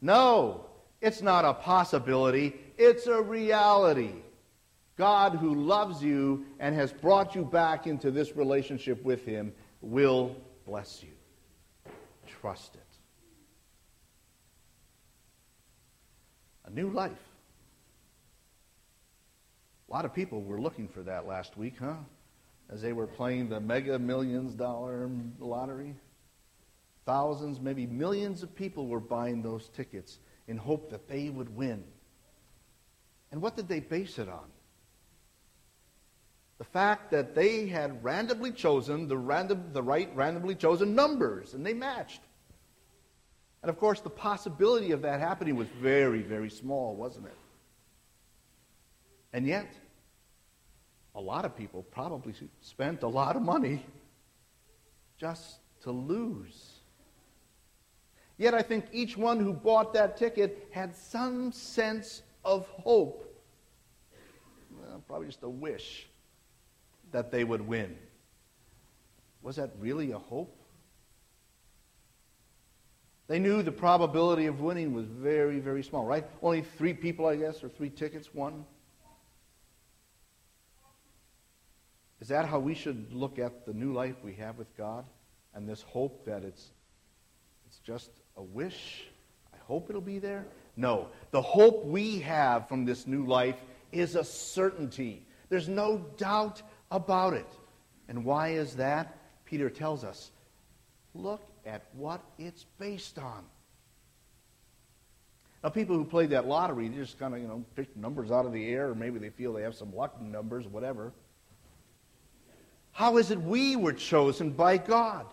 No, 0.00 0.66
it's 1.00 1.20
not 1.20 1.44
a 1.44 1.54
possibility, 1.54 2.54
it's 2.76 3.06
a 3.06 3.20
reality. 3.20 4.12
God, 4.96 5.36
who 5.36 5.54
loves 5.54 6.02
you 6.02 6.44
and 6.58 6.74
has 6.74 6.92
brought 6.92 7.34
you 7.34 7.44
back 7.44 7.86
into 7.86 8.10
this 8.10 8.34
relationship 8.34 9.02
with 9.04 9.24
Him, 9.24 9.52
will 9.80 10.34
bless 10.68 11.02
you. 11.02 11.92
Trust 12.40 12.74
it. 12.74 12.82
A 16.66 16.70
new 16.70 16.90
life. 16.90 17.12
A 19.88 19.92
lot 19.92 20.04
of 20.04 20.14
people 20.14 20.42
were 20.42 20.60
looking 20.60 20.86
for 20.86 21.02
that 21.04 21.26
last 21.26 21.56
week, 21.56 21.76
huh? 21.80 21.94
As 22.68 22.82
they 22.82 22.92
were 22.92 23.06
playing 23.06 23.48
the 23.48 23.58
mega 23.58 23.98
millions 23.98 24.54
dollar 24.54 25.10
lottery. 25.40 25.94
Thousands, 27.06 27.58
maybe 27.58 27.86
millions 27.86 28.42
of 28.42 28.54
people 28.54 28.88
were 28.88 29.00
buying 29.00 29.40
those 29.40 29.70
tickets 29.70 30.18
in 30.46 30.58
hope 30.58 30.90
that 30.90 31.08
they 31.08 31.30
would 31.30 31.56
win. 31.56 31.82
And 33.32 33.40
what 33.40 33.56
did 33.56 33.68
they 33.68 33.80
base 33.80 34.18
it 34.18 34.28
on? 34.28 34.50
The 36.58 36.64
fact 36.64 37.12
that 37.12 37.36
they 37.36 37.68
had 37.68 38.02
randomly 38.02 38.50
chosen 38.50 39.06
the, 39.06 39.16
random, 39.16 39.70
the 39.72 39.82
right 39.82 40.10
randomly 40.14 40.56
chosen 40.56 40.94
numbers, 40.94 41.54
and 41.54 41.64
they 41.64 41.72
matched. 41.72 42.20
And 43.62 43.70
of 43.70 43.78
course, 43.78 44.00
the 44.00 44.10
possibility 44.10 44.90
of 44.90 45.02
that 45.02 45.20
happening 45.20 45.54
was 45.54 45.68
very, 45.80 46.22
very 46.22 46.50
small, 46.50 46.96
wasn't 46.96 47.26
it? 47.26 47.36
And 49.32 49.46
yet, 49.46 49.72
a 51.14 51.20
lot 51.20 51.44
of 51.44 51.56
people 51.56 51.84
probably 51.84 52.34
spent 52.60 53.04
a 53.04 53.08
lot 53.08 53.36
of 53.36 53.42
money 53.42 53.84
just 55.16 55.58
to 55.82 55.92
lose. 55.92 56.80
Yet 58.36 58.54
I 58.54 58.62
think 58.62 58.86
each 58.92 59.16
one 59.16 59.38
who 59.38 59.52
bought 59.52 59.92
that 59.94 60.16
ticket 60.16 60.68
had 60.72 60.94
some 60.94 61.52
sense 61.52 62.22
of 62.44 62.66
hope. 62.68 63.24
Well, 64.80 65.02
probably 65.06 65.26
just 65.26 65.42
a 65.42 65.48
wish 65.48 66.07
that 67.12 67.30
they 67.30 67.44
would 67.44 67.66
win. 67.66 67.96
Was 69.42 69.56
that 69.56 69.70
really 69.78 70.12
a 70.12 70.18
hope? 70.18 70.54
They 73.28 73.38
knew 73.38 73.62
the 73.62 73.72
probability 73.72 74.46
of 74.46 74.60
winning 74.60 74.94
was 74.94 75.06
very, 75.06 75.60
very 75.60 75.82
small, 75.82 76.04
right? 76.04 76.24
Only 76.42 76.62
three 76.62 76.94
people, 76.94 77.26
I 77.26 77.36
guess, 77.36 77.62
or 77.62 77.68
three 77.68 77.90
tickets 77.90 78.32
won. 78.32 78.64
Is 82.20 82.28
that 82.28 82.46
how 82.46 82.58
we 82.58 82.74
should 82.74 83.12
look 83.12 83.38
at 83.38 83.66
the 83.66 83.72
new 83.72 83.92
life 83.92 84.16
we 84.24 84.34
have 84.34 84.58
with 84.58 84.74
God 84.76 85.04
and 85.54 85.68
this 85.68 85.82
hope 85.82 86.24
that 86.24 86.42
it's, 86.42 86.70
it's 87.66 87.78
just 87.78 88.10
a 88.36 88.42
wish. 88.42 89.04
I 89.52 89.58
hope 89.66 89.88
it'll 89.90 90.00
be 90.00 90.18
there. 90.18 90.46
No. 90.76 91.08
The 91.30 91.42
hope 91.42 91.84
we 91.84 92.20
have 92.20 92.68
from 92.68 92.86
this 92.86 93.06
new 93.06 93.26
life 93.26 93.56
is 93.92 94.14
a 94.14 94.24
certainty. 94.24 95.26
There's 95.48 95.68
no 95.68 95.98
doubt 96.16 96.62
about 96.90 97.34
it. 97.34 97.46
And 98.08 98.24
why 98.24 98.50
is 98.50 98.76
that? 98.76 99.16
Peter 99.44 99.70
tells 99.70 100.04
us 100.04 100.30
look 101.14 101.42
at 101.66 101.82
what 101.94 102.22
it's 102.38 102.64
based 102.78 103.18
on. 103.18 103.44
Now, 105.62 105.70
people 105.70 105.96
who 105.96 106.04
play 106.04 106.26
that 106.26 106.46
lottery, 106.46 106.88
they 106.88 106.96
just 106.96 107.18
kind 107.18 107.34
of, 107.34 107.40
you 107.40 107.48
know, 107.48 107.64
pick 107.74 107.96
numbers 107.96 108.30
out 108.30 108.46
of 108.46 108.52
the 108.52 108.68
air, 108.68 108.90
or 108.90 108.94
maybe 108.94 109.18
they 109.18 109.30
feel 109.30 109.52
they 109.52 109.62
have 109.62 109.74
some 109.74 109.94
lucky 109.94 110.24
numbers, 110.24 110.66
whatever. 110.68 111.12
How 112.92 113.16
is 113.16 113.30
it 113.30 113.40
we 113.40 113.74
were 113.74 113.92
chosen 113.92 114.50
by 114.50 114.76
God? 114.76 115.26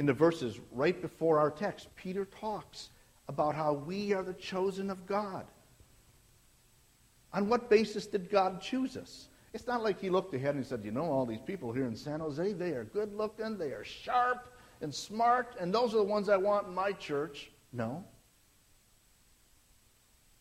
in 0.00 0.06
the 0.06 0.14
verses 0.14 0.58
right 0.72 1.02
before 1.02 1.38
our 1.38 1.50
text, 1.50 1.94
Peter 1.94 2.24
talks 2.24 2.88
about 3.28 3.54
how 3.54 3.74
we 3.74 4.14
are 4.14 4.22
the 4.22 4.32
chosen 4.32 4.88
of 4.88 5.06
God. 5.06 5.44
On 7.34 7.50
what 7.50 7.68
basis 7.68 8.06
did 8.06 8.30
God 8.30 8.62
choose 8.62 8.96
us? 8.96 9.28
It's 9.52 9.66
not 9.66 9.82
like 9.82 10.00
he 10.00 10.10
looked 10.10 10.32
ahead 10.34 10.54
and 10.54 10.64
said, 10.64 10.84
You 10.84 10.92
know, 10.92 11.10
all 11.10 11.26
these 11.26 11.40
people 11.40 11.72
here 11.72 11.86
in 11.86 11.96
San 11.96 12.20
Jose, 12.20 12.52
they 12.52 12.72
are 12.72 12.84
good 12.84 13.14
looking, 13.14 13.58
they 13.58 13.72
are 13.72 13.84
sharp 13.84 14.52
and 14.80 14.94
smart, 14.94 15.56
and 15.58 15.74
those 15.74 15.92
are 15.92 15.98
the 15.98 16.04
ones 16.04 16.28
I 16.28 16.36
want 16.36 16.68
in 16.68 16.74
my 16.74 16.92
church. 16.92 17.50
No. 17.72 18.04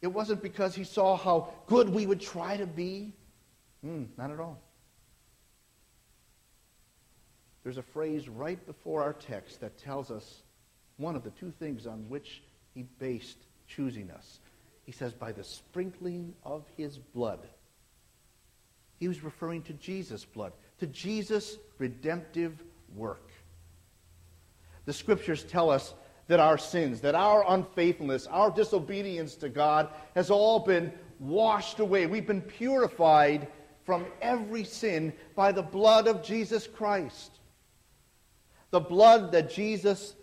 It 0.01 0.07
wasn't 0.07 0.41
because 0.41 0.75
he 0.75 0.83
saw 0.83 1.17
how 1.17 1.49
good 1.65 1.89
we 1.89 2.05
would 2.05 2.21
try 2.21 2.55
to 2.55 2.65
be. 2.65 3.13
Mm, 3.85 4.07
not 4.17 4.31
at 4.31 4.39
all. 4.39 4.61
There's 7.63 7.77
a 7.77 7.83
phrase 7.83 8.29
right 8.29 8.63
before 8.65 9.03
our 9.03 9.13
text 9.13 9.59
that 9.61 9.77
tells 9.77 10.11
us 10.11 10.43
one 10.97 11.15
of 11.15 11.23
the 11.23 11.31
two 11.31 11.51
things 11.51 11.85
on 11.85 12.07
which 12.09 12.41
he 12.73 12.83
based 12.83 13.37
choosing 13.67 14.09
us. 14.11 14.39
He 14.85 14.91
says, 14.91 15.13
by 15.13 15.31
the 15.31 15.43
sprinkling 15.43 16.33
of 16.43 16.63
his 16.77 16.97
blood. 16.97 17.47
He 18.99 19.07
was 19.07 19.23
referring 19.23 19.61
to 19.63 19.73
Jesus' 19.73 20.25
blood, 20.25 20.53
to 20.79 20.87
Jesus' 20.87 21.57
redemptive 21.77 22.61
work. 22.95 23.31
The 24.85 24.93
scriptures 24.93 25.43
tell 25.43 25.69
us 25.69 25.93
that 26.27 26.39
our 26.39 26.57
sins, 26.57 27.01
that 27.01 27.15
our 27.15 27.43
unfaithfulness, 27.51 28.27
our 28.27 28.51
disobedience 28.51 29.35
to 29.35 29.49
God 29.49 29.89
has 30.15 30.29
all 30.29 30.59
been 30.59 30.91
washed 31.19 31.79
away. 31.79 32.05
We've 32.05 32.27
been 32.27 32.41
purified 32.41 33.47
from 33.83 34.05
every 34.21 34.63
sin 34.63 35.13
by 35.35 35.51
the 35.51 35.63
blood 35.63 36.07
of 36.07 36.23
Jesus 36.23 36.67
Christ. 36.67 37.39
The 38.71 38.79
blood 38.79 39.31
that 39.31 39.51
Jesus 39.51 40.15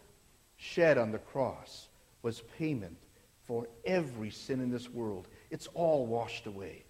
shed 0.56 0.98
on 0.98 1.10
the 1.10 1.18
cross 1.18 1.88
was 2.22 2.42
payment 2.58 2.96
for 3.44 3.66
every 3.84 4.30
sin 4.30 4.60
in 4.60 4.70
this 4.70 4.88
world. 4.88 5.28
It's 5.50 5.68
all 5.74 6.06
washed 6.06 6.46
away. 6.46 6.85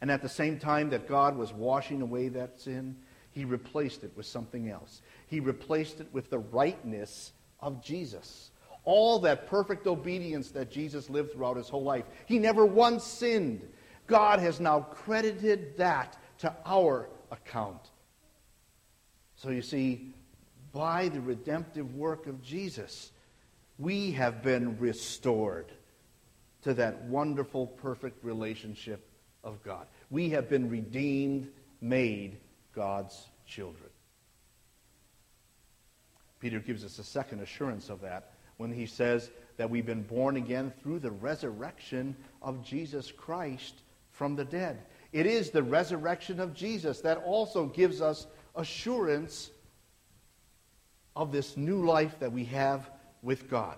And 0.00 0.10
at 0.10 0.22
the 0.22 0.28
same 0.28 0.58
time 0.58 0.90
that 0.90 1.08
God 1.08 1.36
was 1.36 1.52
washing 1.52 2.00
away 2.00 2.28
that 2.28 2.60
sin, 2.60 2.96
he 3.32 3.44
replaced 3.44 4.02
it 4.02 4.12
with 4.16 4.26
something 4.26 4.70
else. 4.70 5.02
He 5.26 5.40
replaced 5.40 6.00
it 6.00 6.08
with 6.12 6.30
the 6.30 6.38
rightness 6.38 7.32
of 7.60 7.82
Jesus. 7.82 8.50
All 8.84 9.18
that 9.20 9.46
perfect 9.46 9.86
obedience 9.86 10.50
that 10.52 10.70
Jesus 10.70 11.10
lived 11.10 11.32
throughout 11.32 11.56
his 11.56 11.68
whole 11.68 11.82
life. 11.82 12.04
He 12.26 12.38
never 12.38 12.64
once 12.64 13.04
sinned. 13.04 13.68
God 14.06 14.40
has 14.40 14.58
now 14.58 14.80
credited 14.80 15.76
that 15.76 16.16
to 16.38 16.54
our 16.64 17.10
account. 17.30 17.90
So 19.36 19.50
you 19.50 19.62
see, 19.62 20.14
by 20.72 21.08
the 21.08 21.20
redemptive 21.20 21.94
work 21.94 22.26
of 22.26 22.42
Jesus, 22.42 23.12
we 23.78 24.12
have 24.12 24.42
been 24.42 24.78
restored 24.78 25.72
to 26.62 26.74
that 26.74 27.02
wonderful, 27.04 27.66
perfect 27.66 28.24
relationship 28.24 29.09
of 29.44 29.62
God. 29.62 29.86
We 30.10 30.30
have 30.30 30.48
been 30.48 30.68
redeemed, 30.68 31.48
made 31.80 32.38
God's 32.74 33.26
children. 33.46 33.90
Peter 36.40 36.58
gives 36.58 36.84
us 36.84 36.98
a 36.98 37.04
second 37.04 37.40
assurance 37.40 37.90
of 37.90 38.00
that 38.00 38.32
when 38.56 38.72
he 38.72 38.86
says 38.86 39.30
that 39.56 39.68
we've 39.68 39.86
been 39.86 40.02
born 40.02 40.36
again 40.36 40.72
through 40.82 40.98
the 40.98 41.10
resurrection 41.10 42.16
of 42.42 42.64
Jesus 42.64 43.12
Christ 43.12 43.82
from 44.10 44.36
the 44.36 44.44
dead. 44.44 44.82
It 45.12 45.26
is 45.26 45.50
the 45.50 45.62
resurrection 45.62 46.40
of 46.40 46.54
Jesus 46.54 47.00
that 47.00 47.18
also 47.18 47.66
gives 47.66 48.00
us 48.00 48.26
assurance 48.54 49.50
of 51.16 51.32
this 51.32 51.56
new 51.56 51.84
life 51.84 52.18
that 52.20 52.32
we 52.32 52.44
have 52.44 52.90
with 53.22 53.50
God. 53.50 53.76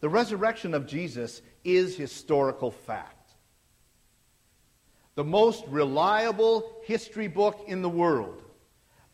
The 0.00 0.08
resurrection 0.08 0.74
of 0.74 0.86
Jesus 0.86 1.42
is 1.64 1.96
historical 1.96 2.70
fact. 2.70 3.19
The 5.14 5.24
most 5.24 5.64
reliable 5.66 6.72
history 6.84 7.28
book 7.28 7.64
in 7.66 7.82
the 7.82 7.88
world, 7.88 8.42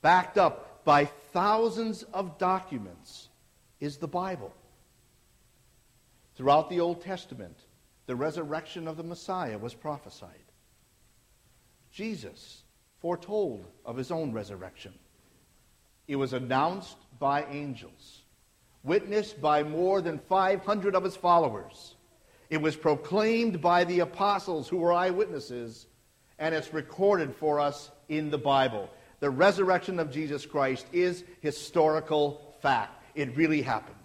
backed 0.02 0.38
up 0.38 0.84
by 0.84 1.06
thousands 1.06 2.02
of 2.04 2.38
documents, 2.38 3.28
is 3.80 3.96
the 3.96 4.08
Bible. 4.08 4.52
Throughout 6.36 6.70
the 6.70 6.80
Old 6.80 7.02
Testament, 7.02 7.58
the 8.06 8.14
resurrection 8.14 8.86
of 8.86 8.96
the 8.96 9.02
Messiah 9.02 9.58
was 9.58 9.74
prophesied. 9.74 10.30
Jesus 11.90 12.62
foretold 13.00 13.66
of 13.84 13.96
his 13.96 14.10
own 14.10 14.32
resurrection. 14.32 14.92
It 16.06 16.16
was 16.16 16.32
announced 16.32 16.98
by 17.18 17.44
angels, 17.46 18.22
witnessed 18.84 19.40
by 19.40 19.62
more 19.62 20.00
than 20.00 20.18
500 20.18 20.94
of 20.94 21.02
his 21.02 21.16
followers. 21.16 21.95
It 22.48 22.62
was 22.62 22.76
proclaimed 22.76 23.60
by 23.60 23.84
the 23.84 24.00
apostles 24.00 24.68
who 24.68 24.78
were 24.78 24.92
eyewitnesses, 24.92 25.86
and 26.38 26.54
it's 26.54 26.72
recorded 26.72 27.34
for 27.34 27.58
us 27.58 27.90
in 28.08 28.30
the 28.30 28.38
Bible. 28.38 28.88
The 29.20 29.30
resurrection 29.30 29.98
of 29.98 30.12
Jesus 30.12 30.46
Christ 30.46 30.86
is 30.92 31.24
historical 31.40 32.54
fact. 32.60 33.02
It 33.14 33.36
really 33.36 33.62
happened. 33.62 33.96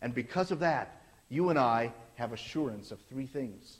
And 0.00 0.14
because 0.14 0.50
of 0.50 0.60
that, 0.60 1.02
you 1.28 1.50
and 1.50 1.58
I 1.58 1.92
have 2.14 2.32
assurance 2.32 2.90
of 2.90 3.00
three 3.08 3.26
things. 3.26 3.78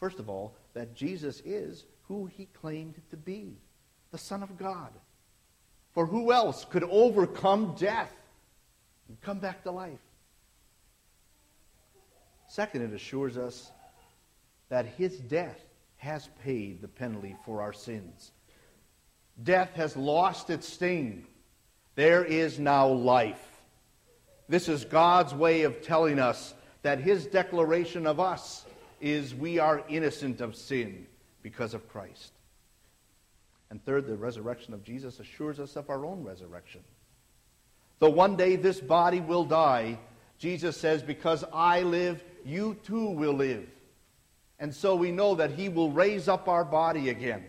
First 0.00 0.18
of 0.18 0.28
all, 0.28 0.54
that 0.74 0.94
Jesus 0.94 1.42
is 1.44 1.84
who 2.08 2.26
he 2.26 2.46
claimed 2.46 2.94
to 3.10 3.16
be 3.16 3.56
the 4.10 4.18
Son 4.18 4.42
of 4.42 4.56
God. 4.58 4.90
For 5.92 6.06
who 6.06 6.32
else 6.32 6.64
could 6.64 6.84
overcome 6.84 7.74
death 7.78 8.12
and 9.08 9.20
come 9.20 9.38
back 9.38 9.62
to 9.64 9.70
life? 9.70 10.00
Second, 12.54 12.82
it 12.82 12.94
assures 12.94 13.36
us 13.36 13.72
that 14.68 14.86
his 14.86 15.18
death 15.18 15.58
has 15.96 16.28
paid 16.44 16.80
the 16.80 16.86
penalty 16.86 17.34
for 17.44 17.60
our 17.60 17.72
sins. 17.72 18.30
Death 19.42 19.72
has 19.74 19.96
lost 19.96 20.50
its 20.50 20.72
sting. 20.72 21.26
There 21.96 22.24
is 22.24 22.60
now 22.60 22.86
life. 22.86 23.44
This 24.48 24.68
is 24.68 24.84
God's 24.84 25.34
way 25.34 25.62
of 25.62 25.82
telling 25.82 26.20
us 26.20 26.54
that 26.82 27.00
his 27.00 27.26
declaration 27.26 28.06
of 28.06 28.20
us 28.20 28.64
is 29.00 29.34
we 29.34 29.58
are 29.58 29.82
innocent 29.88 30.40
of 30.40 30.54
sin 30.54 31.08
because 31.42 31.74
of 31.74 31.88
Christ. 31.88 32.34
And 33.68 33.84
third, 33.84 34.06
the 34.06 34.14
resurrection 34.14 34.74
of 34.74 34.84
Jesus 34.84 35.18
assures 35.18 35.58
us 35.58 35.74
of 35.74 35.90
our 35.90 36.06
own 36.06 36.22
resurrection. 36.22 36.82
Though 37.98 38.10
one 38.10 38.36
day 38.36 38.54
this 38.54 38.78
body 38.78 39.18
will 39.18 39.44
die, 39.44 39.98
Jesus 40.38 40.76
says, 40.76 41.02
Because 41.02 41.42
I 41.52 41.82
live, 41.82 42.22
you 42.44 42.76
too 42.84 43.10
will 43.10 43.32
live. 43.32 43.68
And 44.58 44.74
so 44.74 44.94
we 44.94 45.10
know 45.10 45.34
that 45.34 45.50
he 45.50 45.68
will 45.68 45.90
raise 45.90 46.28
up 46.28 46.48
our 46.48 46.64
body 46.64 47.10
again 47.10 47.44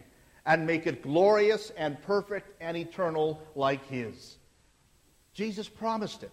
and 0.45 0.65
make 0.65 0.85
it 0.87 1.01
glorious 1.01 1.71
and 1.77 2.01
perfect 2.03 2.51
and 2.61 2.75
eternal 2.77 3.41
like 3.55 3.85
his. 3.87 4.37
Jesus 5.33 5.67
promised 5.67 6.23
it. 6.23 6.31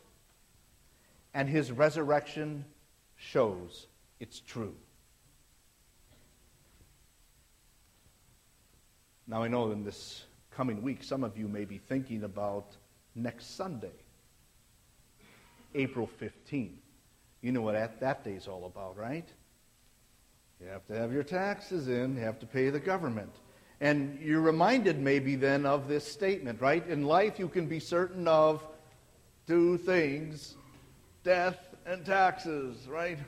And 1.34 1.48
his 1.48 1.72
resurrection 1.72 2.64
shows 3.16 3.86
it's 4.20 4.40
true. 4.40 4.74
Now, 9.26 9.42
I 9.42 9.48
know 9.48 9.70
in 9.70 9.82
this 9.82 10.24
coming 10.50 10.82
week, 10.82 11.02
some 11.02 11.24
of 11.24 11.38
you 11.38 11.48
may 11.48 11.64
be 11.64 11.78
thinking 11.78 12.24
about 12.24 12.76
next 13.14 13.56
Sunday, 13.56 13.92
April 15.74 16.08
15th. 16.20 16.81
You 17.42 17.52
know 17.52 17.60
what 17.60 17.74
that, 17.74 18.00
that 18.00 18.24
day's 18.24 18.46
all 18.46 18.64
about, 18.64 18.96
right? 18.96 19.28
You 20.60 20.68
have 20.68 20.86
to 20.86 20.94
have 20.94 21.12
your 21.12 21.24
taxes 21.24 21.88
in, 21.88 22.16
you 22.16 22.22
have 22.22 22.38
to 22.38 22.46
pay 22.46 22.70
the 22.70 22.80
government. 22.80 23.34
And 23.80 24.20
you're 24.22 24.40
reminded 24.40 25.00
maybe 25.00 25.34
then 25.34 25.66
of 25.66 25.88
this 25.88 26.06
statement, 26.06 26.60
right? 26.60 26.86
In 26.86 27.04
life, 27.04 27.40
you 27.40 27.48
can 27.48 27.66
be 27.66 27.80
certain 27.80 28.28
of 28.28 28.64
two 29.46 29.76
things 29.78 30.54
death 31.24 31.58
and 31.84 32.04
taxes, 32.04 32.88
right? 32.88 33.18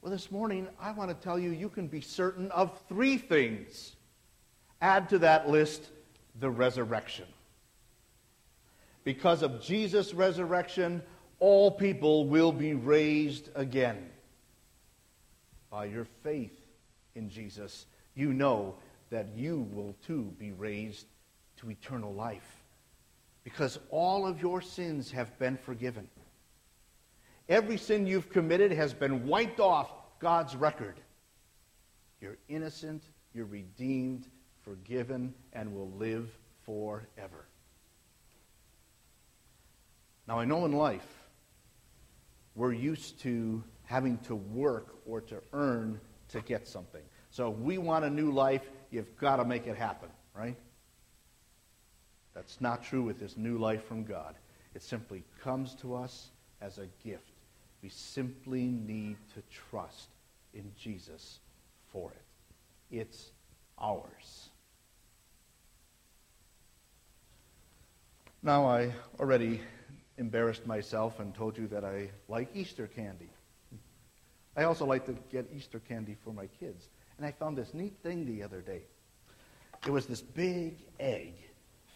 Well, 0.00 0.12
this 0.12 0.30
morning, 0.30 0.68
I 0.80 0.92
want 0.92 1.10
to 1.10 1.16
tell 1.16 1.38
you 1.38 1.50
you 1.50 1.68
can 1.68 1.88
be 1.88 2.00
certain 2.00 2.50
of 2.50 2.78
three 2.88 3.18
things. 3.18 3.96
Add 4.80 5.08
to 5.10 5.18
that 5.18 5.48
list 5.48 5.88
the 6.38 6.50
resurrection. 6.50 7.26
Because 9.04 9.42
of 9.42 9.62
Jesus' 9.62 10.14
resurrection, 10.14 11.02
all 11.38 11.70
people 11.70 12.26
will 12.26 12.52
be 12.52 12.74
raised 12.74 13.50
again. 13.54 14.10
By 15.70 15.86
your 15.86 16.06
faith 16.22 16.58
in 17.14 17.28
Jesus, 17.28 17.86
you 18.14 18.32
know 18.32 18.76
that 19.10 19.28
you 19.36 19.66
will 19.72 19.94
too 20.06 20.32
be 20.38 20.52
raised 20.52 21.06
to 21.58 21.70
eternal 21.70 22.12
life. 22.12 22.64
Because 23.44 23.78
all 23.90 24.26
of 24.26 24.40
your 24.40 24.60
sins 24.60 25.10
have 25.12 25.38
been 25.38 25.56
forgiven. 25.56 26.08
Every 27.48 27.76
sin 27.76 28.06
you've 28.06 28.30
committed 28.30 28.72
has 28.72 28.92
been 28.92 29.26
wiped 29.26 29.60
off 29.60 29.90
God's 30.18 30.56
record. 30.56 31.00
You're 32.20 32.38
innocent, 32.48 33.04
you're 33.34 33.44
redeemed, 33.44 34.26
forgiven, 34.64 35.32
and 35.52 35.72
will 35.72 35.90
live 35.90 36.28
forever. 36.64 37.46
Now, 40.26 40.40
I 40.40 40.44
know 40.44 40.64
in 40.64 40.72
life 40.72 41.06
we're 42.56 42.72
used 42.72 43.20
to 43.20 43.62
having 43.84 44.18
to 44.18 44.34
work 44.34 44.96
or 45.06 45.20
to 45.20 45.40
earn 45.52 46.00
to 46.28 46.40
get 46.40 46.66
something. 46.66 47.02
So, 47.30 47.50
we 47.50 47.78
want 47.78 48.04
a 48.04 48.10
new 48.10 48.32
life, 48.32 48.62
you've 48.90 49.16
got 49.18 49.36
to 49.36 49.44
make 49.44 49.66
it 49.66 49.76
happen, 49.76 50.08
right? 50.34 50.56
That's 52.34 52.60
not 52.60 52.82
true 52.82 53.02
with 53.02 53.20
this 53.20 53.36
new 53.36 53.58
life 53.58 53.84
from 53.84 54.04
God. 54.04 54.34
It 54.74 54.82
simply 54.82 55.22
comes 55.42 55.74
to 55.76 55.94
us 55.94 56.30
as 56.60 56.78
a 56.78 56.86
gift. 57.04 57.30
We 57.82 57.88
simply 57.88 58.64
need 58.64 59.16
to 59.34 59.42
trust 59.70 60.08
in 60.52 60.72
Jesus 60.78 61.40
for 61.92 62.10
it. 62.10 62.96
It's 62.96 63.30
ours. 63.78 64.48
Now, 68.42 68.66
I 68.66 68.92
already 69.18 69.60
embarrassed 70.18 70.66
myself 70.66 71.20
and 71.20 71.34
told 71.34 71.58
you 71.58 71.66
that 71.68 71.84
I 71.84 72.10
like 72.28 72.48
Easter 72.54 72.86
candy. 72.86 73.28
I 74.56 74.64
also 74.64 74.86
like 74.86 75.04
to 75.06 75.16
get 75.30 75.46
Easter 75.54 75.80
candy 75.80 76.16
for 76.24 76.32
my 76.32 76.46
kids. 76.46 76.88
And 77.18 77.26
I 77.26 77.30
found 77.32 77.56
this 77.56 77.74
neat 77.74 77.94
thing 78.02 78.24
the 78.26 78.42
other 78.42 78.60
day. 78.60 78.82
It 79.86 79.90
was 79.90 80.06
this 80.06 80.22
big 80.22 80.78
egg 80.98 81.34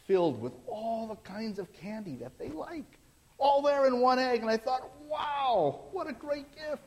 filled 0.06 0.40
with 0.40 0.52
all 0.66 1.06
the 1.06 1.16
kinds 1.16 1.58
of 1.58 1.72
candy 1.72 2.16
that 2.16 2.38
they 2.38 2.48
like 2.48 2.98
all 3.38 3.62
there 3.62 3.86
in 3.86 4.00
one 4.00 4.18
egg. 4.18 4.42
And 4.42 4.50
I 4.50 4.56
thought, 4.56 4.90
wow, 5.08 5.80
what 5.92 6.08
a 6.08 6.12
great 6.12 6.46
gift. 6.54 6.82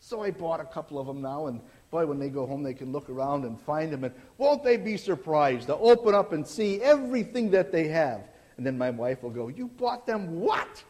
So 0.00 0.22
I 0.22 0.30
bought 0.30 0.60
a 0.60 0.64
couple 0.64 0.98
of 0.98 1.06
them 1.06 1.20
now, 1.20 1.48
and 1.48 1.60
boy, 1.90 2.06
when 2.06 2.18
they 2.18 2.28
go 2.28 2.46
home, 2.46 2.62
they 2.62 2.72
can 2.72 2.92
look 2.92 3.10
around 3.10 3.44
and 3.44 3.60
find 3.60 3.92
them. 3.92 4.04
And 4.04 4.14
won't 4.38 4.62
they 4.62 4.76
be 4.76 4.96
surprised 4.96 5.66
to 5.66 5.76
open 5.76 6.14
up 6.14 6.32
and 6.32 6.46
see 6.46 6.80
everything 6.80 7.50
that 7.50 7.72
they 7.72 7.88
have? 7.88 8.22
And 8.58 8.66
then 8.66 8.76
my 8.76 8.90
wife 8.90 9.22
will 9.22 9.30
go, 9.30 9.48
You 9.48 9.68
bought 9.68 10.06
them 10.06 10.40
what? 10.40 10.84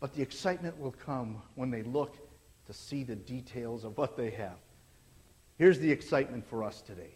But 0.00 0.12
the 0.12 0.20
excitement 0.20 0.78
will 0.78 0.92
come 0.92 1.40
when 1.54 1.70
they 1.70 1.82
look 1.82 2.16
to 2.66 2.74
see 2.74 3.04
the 3.04 3.16
details 3.16 3.84
of 3.84 3.96
what 3.96 4.16
they 4.18 4.30
have. 4.30 4.58
Here's 5.56 5.78
the 5.78 5.90
excitement 5.90 6.44
for 6.46 6.62
us 6.62 6.82
today 6.82 7.14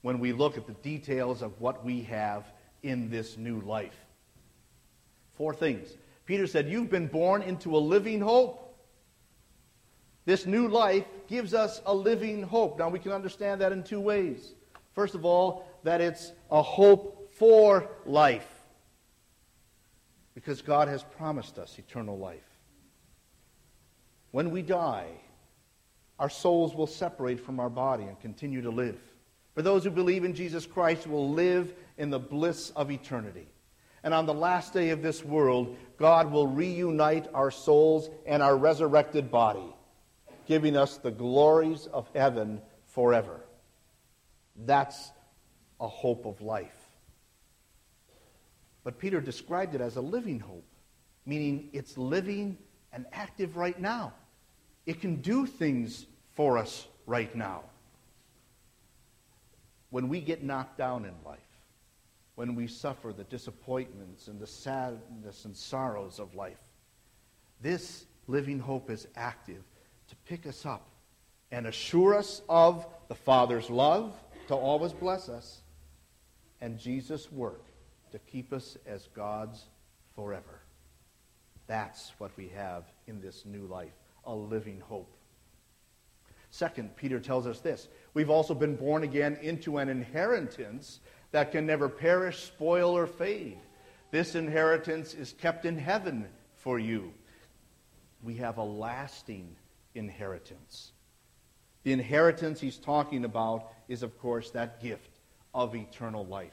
when 0.00 0.20
we 0.20 0.32
look 0.32 0.56
at 0.56 0.66
the 0.66 0.74
details 0.74 1.42
of 1.42 1.60
what 1.60 1.84
we 1.84 2.02
have 2.02 2.44
in 2.82 3.10
this 3.10 3.36
new 3.36 3.60
life. 3.60 3.96
Four 5.34 5.52
things. 5.52 5.96
Peter 6.26 6.46
said, 6.46 6.68
You've 6.68 6.90
been 6.90 7.08
born 7.08 7.42
into 7.42 7.76
a 7.76 7.78
living 7.78 8.20
hope. 8.20 8.60
This 10.26 10.46
new 10.46 10.68
life 10.68 11.04
gives 11.26 11.52
us 11.52 11.82
a 11.86 11.94
living 11.94 12.42
hope. 12.42 12.78
Now, 12.78 12.88
we 12.88 13.00
can 13.00 13.12
understand 13.12 13.60
that 13.60 13.72
in 13.72 13.82
two 13.82 14.00
ways. 14.00 14.54
First 14.94 15.14
of 15.14 15.24
all, 15.24 15.66
that 15.84 16.00
it's 16.00 16.32
a 16.50 16.60
hope 16.60 17.30
for 17.34 17.88
life, 18.04 18.48
because 20.34 20.62
God 20.62 20.88
has 20.88 21.02
promised 21.02 21.58
us 21.58 21.78
eternal 21.78 22.18
life. 22.18 22.42
When 24.32 24.50
we 24.50 24.62
die, 24.62 25.06
our 26.18 26.30
souls 26.30 26.74
will 26.74 26.86
separate 26.86 27.38
from 27.38 27.60
our 27.60 27.70
body 27.70 28.04
and 28.04 28.18
continue 28.20 28.62
to 28.62 28.70
live. 28.70 28.98
For 29.54 29.62
those 29.62 29.84
who 29.84 29.90
believe 29.90 30.24
in 30.24 30.34
Jesus 30.34 30.66
Christ 30.66 31.06
will 31.06 31.30
live 31.30 31.72
in 31.98 32.10
the 32.10 32.18
bliss 32.18 32.70
of 32.70 32.90
eternity. 32.90 33.46
And 34.02 34.12
on 34.12 34.26
the 34.26 34.34
last 34.34 34.72
day 34.72 34.90
of 34.90 35.02
this 35.02 35.24
world, 35.24 35.76
God 35.98 36.32
will 36.32 36.46
reunite 36.46 37.28
our 37.32 37.50
souls 37.50 38.10
and 38.26 38.42
our 38.42 38.56
resurrected 38.56 39.30
body. 39.30 39.72
giving 40.46 40.76
us 40.76 40.96
the 40.98 41.10
glories 41.10 41.86
of 41.86 42.08
heaven 42.14 42.60
forever. 42.86 43.40
That's 44.64 45.10
a 45.84 45.88
hope 45.88 46.24
of 46.24 46.40
life. 46.40 46.88
But 48.82 48.98
Peter 48.98 49.20
described 49.20 49.74
it 49.74 49.80
as 49.80 49.96
a 49.96 50.00
living 50.00 50.40
hope, 50.40 50.66
meaning 51.26 51.68
it's 51.72 51.96
living 51.98 52.56
and 52.92 53.06
active 53.12 53.56
right 53.56 53.78
now. 53.78 54.14
It 54.86 55.00
can 55.00 55.16
do 55.16 55.46
things 55.46 56.06
for 56.34 56.58
us 56.58 56.86
right 57.06 57.34
now. 57.36 57.62
When 59.90 60.08
we 60.08 60.20
get 60.20 60.42
knocked 60.42 60.78
down 60.78 61.04
in 61.04 61.14
life, 61.24 61.38
when 62.34 62.54
we 62.54 62.66
suffer 62.66 63.12
the 63.12 63.24
disappointments 63.24 64.28
and 64.28 64.40
the 64.40 64.46
sadness 64.46 65.44
and 65.44 65.56
sorrows 65.56 66.18
of 66.18 66.34
life, 66.34 66.58
this 67.60 68.06
living 68.26 68.58
hope 68.58 68.90
is 68.90 69.06
active 69.16 69.62
to 70.08 70.16
pick 70.26 70.46
us 70.46 70.66
up 70.66 70.88
and 71.52 71.66
assure 71.66 72.14
us 72.14 72.42
of 72.48 72.86
the 73.08 73.14
Father's 73.14 73.70
love 73.70 74.14
to 74.48 74.54
always 74.54 74.92
bless 74.92 75.28
us 75.28 75.62
and 76.60 76.78
Jesus' 76.78 77.30
work 77.30 77.64
to 78.12 78.18
keep 78.20 78.52
us 78.52 78.76
as 78.86 79.08
God's 79.14 79.64
forever. 80.14 80.60
That's 81.66 82.12
what 82.18 82.30
we 82.36 82.48
have 82.48 82.84
in 83.06 83.20
this 83.20 83.44
new 83.44 83.66
life 83.66 83.92
a 84.26 84.34
living 84.34 84.80
hope. 84.80 85.14
Second, 86.50 86.96
Peter 86.96 87.18
tells 87.18 87.46
us 87.46 87.60
this 87.60 87.88
we've 88.14 88.30
also 88.30 88.54
been 88.54 88.76
born 88.76 89.02
again 89.02 89.36
into 89.42 89.78
an 89.78 89.88
inheritance 89.88 91.00
that 91.32 91.50
can 91.50 91.66
never 91.66 91.88
perish, 91.88 92.44
spoil, 92.44 92.96
or 92.96 93.06
fade. 93.06 93.58
This 94.12 94.36
inheritance 94.36 95.14
is 95.14 95.32
kept 95.32 95.64
in 95.64 95.76
heaven 95.76 96.28
for 96.54 96.78
you. 96.78 97.12
We 98.22 98.36
have 98.36 98.58
a 98.58 98.64
lasting 98.64 99.56
inheritance. 99.96 100.92
The 101.82 101.92
inheritance 101.92 102.60
he's 102.60 102.78
talking 102.78 103.24
about 103.24 103.72
is, 103.88 104.04
of 104.04 104.16
course, 104.20 104.50
that 104.52 104.80
gift 104.80 105.13
of 105.54 105.74
eternal 105.74 106.26
life. 106.26 106.52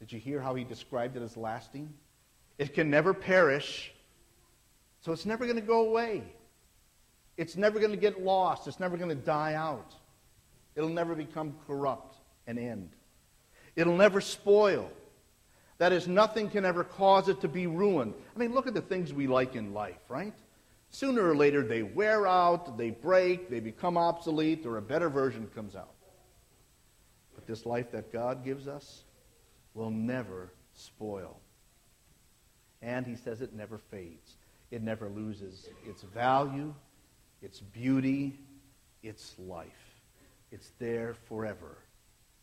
Did 0.00 0.12
you 0.12 0.18
hear 0.18 0.40
how 0.40 0.54
he 0.54 0.64
described 0.64 1.16
it 1.16 1.22
as 1.22 1.36
lasting? 1.36 1.92
It 2.58 2.74
can 2.74 2.90
never 2.90 3.14
perish, 3.14 3.92
so 5.00 5.12
it's 5.12 5.26
never 5.26 5.44
going 5.44 5.56
to 5.56 5.62
go 5.62 5.86
away. 5.86 6.24
It's 7.36 7.56
never 7.56 7.78
going 7.78 7.92
to 7.92 7.96
get 7.96 8.20
lost. 8.20 8.66
It's 8.66 8.80
never 8.80 8.96
going 8.96 9.10
to 9.10 9.14
die 9.14 9.54
out. 9.54 9.94
It'll 10.74 10.88
never 10.88 11.14
become 11.14 11.54
corrupt 11.66 12.16
and 12.46 12.58
end. 12.58 12.90
It'll 13.76 13.96
never 13.96 14.20
spoil. 14.20 14.90
That 15.78 15.92
is, 15.92 16.08
nothing 16.08 16.50
can 16.50 16.64
ever 16.64 16.82
cause 16.82 17.28
it 17.28 17.40
to 17.42 17.48
be 17.48 17.68
ruined. 17.68 18.14
I 18.34 18.38
mean, 18.38 18.52
look 18.52 18.66
at 18.66 18.74
the 18.74 18.80
things 18.80 19.12
we 19.12 19.28
like 19.28 19.54
in 19.54 19.72
life, 19.72 20.00
right? 20.08 20.34
Sooner 20.90 21.22
or 21.22 21.36
later, 21.36 21.62
they 21.62 21.84
wear 21.84 22.26
out, 22.26 22.76
they 22.76 22.90
break, 22.90 23.48
they 23.48 23.60
become 23.60 23.96
obsolete, 23.96 24.66
or 24.66 24.78
a 24.78 24.82
better 24.82 25.08
version 25.08 25.48
comes 25.54 25.76
out. 25.76 25.94
This 27.48 27.64
life 27.64 27.90
that 27.92 28.12
God 28.12 28.44
gives 28.44 28.68
us 28.68 29.04
will 29.72 29.90
never 29.90 30.52
spoil. 30.74 31.40
And 32.82 33.06
he 33.06 33.16
says 33.16 33.40
it 33.40 33.54
never 33.54 33.78
fades, 33.78 34.36
it 34.70 34.82
never 34.82 35.08
loses 35.08 35.66
its 35.86 36.02
value, 36.02 36.74
its 37.40 37.60
beauty, 37.60 38.38
its 39.02 39.34
life. 39.38 39.66
It's 40.52 40.70
there 40.78 41.14
forever, 41.26 41.78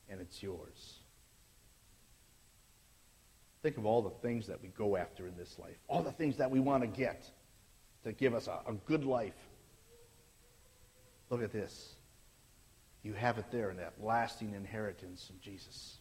and 0.09 0.19
it's 0.19 0.41
yours. 0.41 0.99
Think 3.61 3.77
of 3.77 3.85
all 3.85 4.01
the 4.01 4.09
things 4.09 4.47
that 4.47 4.61
we 4.61 4.69
go 4.69 4.95
after 4.95 5.27
in 5.27 5.37
this 5.37 5.57
life, 5.59 5.77
all 5.87 6.01
the 6.01 6.11
things 6.11 6.37
that 6.37 6.49
we 6.49 6.59
want 6.59 6.81
to 6.81 6.87
get 6.87 7.29
to 8.03 8.11
give 8.11 8.33
us 8.33 8.47
a, 8.47 8.59
a 8.67 8.73
good 8.85 9.05
life. 9.05 9.33
Look 11.29 11.43
at 11.43 11.51
this. 11.51 11.94
You 13.05 13.13
have 13.13 13.37
it 13.37 13.45
there 13.51 13.69
in 13.69 13.77
that 13.77 13.93
lasting 14.01 14.53
inheritance 14.53 15.29
in 15.29 15.39
Jesus. 15.39 15.99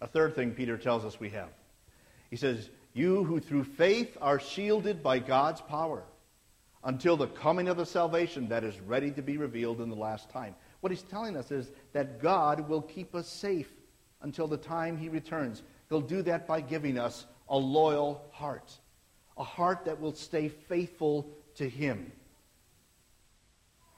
A 0.00 0.06
third 0.06 0.34
thing 0.34 0.52
Peter 0.52 0.78
tells 0.78 1.04
us 1.04 1.20
we 1.20 1.30
have. 1.30 1.50
He 2.30 2.36
says, 2.36 2.70
You 2.94 3.24
who 3.24 3.40
through 3.40 3.64
faith 3.64 4.16
are 4.20 4.40
shielded 4.40 5.02
by 5.02 5.18
God's 5.18 5.60
power 5.60 6.04
until 6.84 7.16
the 7.16 7.26
coming 7.26 7.68
of 7.68 7.76
the 7.76 7.84
salvation 7.84 8.48
that 8.48 8.64
is 8.64 8.80
ready 8.80 9.10
to 9.10 9.22
be 9.22 9.36
revealed 9.36 9.80
in 9.80 9.90
the 9.90 9.96
last 9.96 10.30
time. 10.30 10.54
What 10.80 10.92
he's 10.92 11.02
telling 11.02 11.36
us 11.36 11.50
is 11.50 11.70
that 11.92 12.22
God 12.22 12.68
will 12.68 12.82
keep 12.82 13.14
us 13.14 13.28
safe 13.28 13.70
until 14.22 14.46
the 14.46 14.56
time 14.56 14.96
he 14.96 15.08
returns. 15.08 15.62
He'll 15.88 16.00
do 16.00 16.22
that 16.22 16.46
by 16.46 16.60
giving 16.60 16.98
us 16.98 17.26
a 17.48 17.58
loyal 17.58 18.24
heart 18.30 18.78
a 19.36 19.44
heart 19.44 19.86
that 19.86 20.00
will 20.00 20.14
stay 20.14 20.48
faithful 20.48 21.28
to 21.54 21.68
Him. 21.68 22.12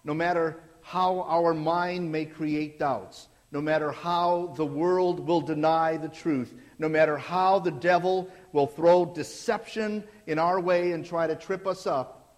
No 0.05 0.15
matter 0.15 0.61
how 0.85 1.23
our 1.23 1.55
mind 1.55 2.13
may 2.13 2.27
create 2.27 2.79
doubts, 2.79 3.29
no 3.51 3.61
matter 3.61 3.91
how 3.91 4.53
the 4.57 4.67
world 4.67 5.27
will 5.27 5.41
deny 5.41 5.97
the 5.97 6.11
truth, 6.11 6.53
no 6.79 6.91
matter 6.91 7.17
how 7.17 7.59
the 7.59 7.71
devil 7.71 8.29
will 8.53 8.67
throw 8.67 9.07
deception 9.07 10.05
in 10.27 10.39
our 10.39 10.61
way 10.61 10.93
and 10.93 11.07
try 11.07 11.27
to 11.27 11.35
trip 11.35 11.67
us 11.67 11.87
up, 11.87 12.37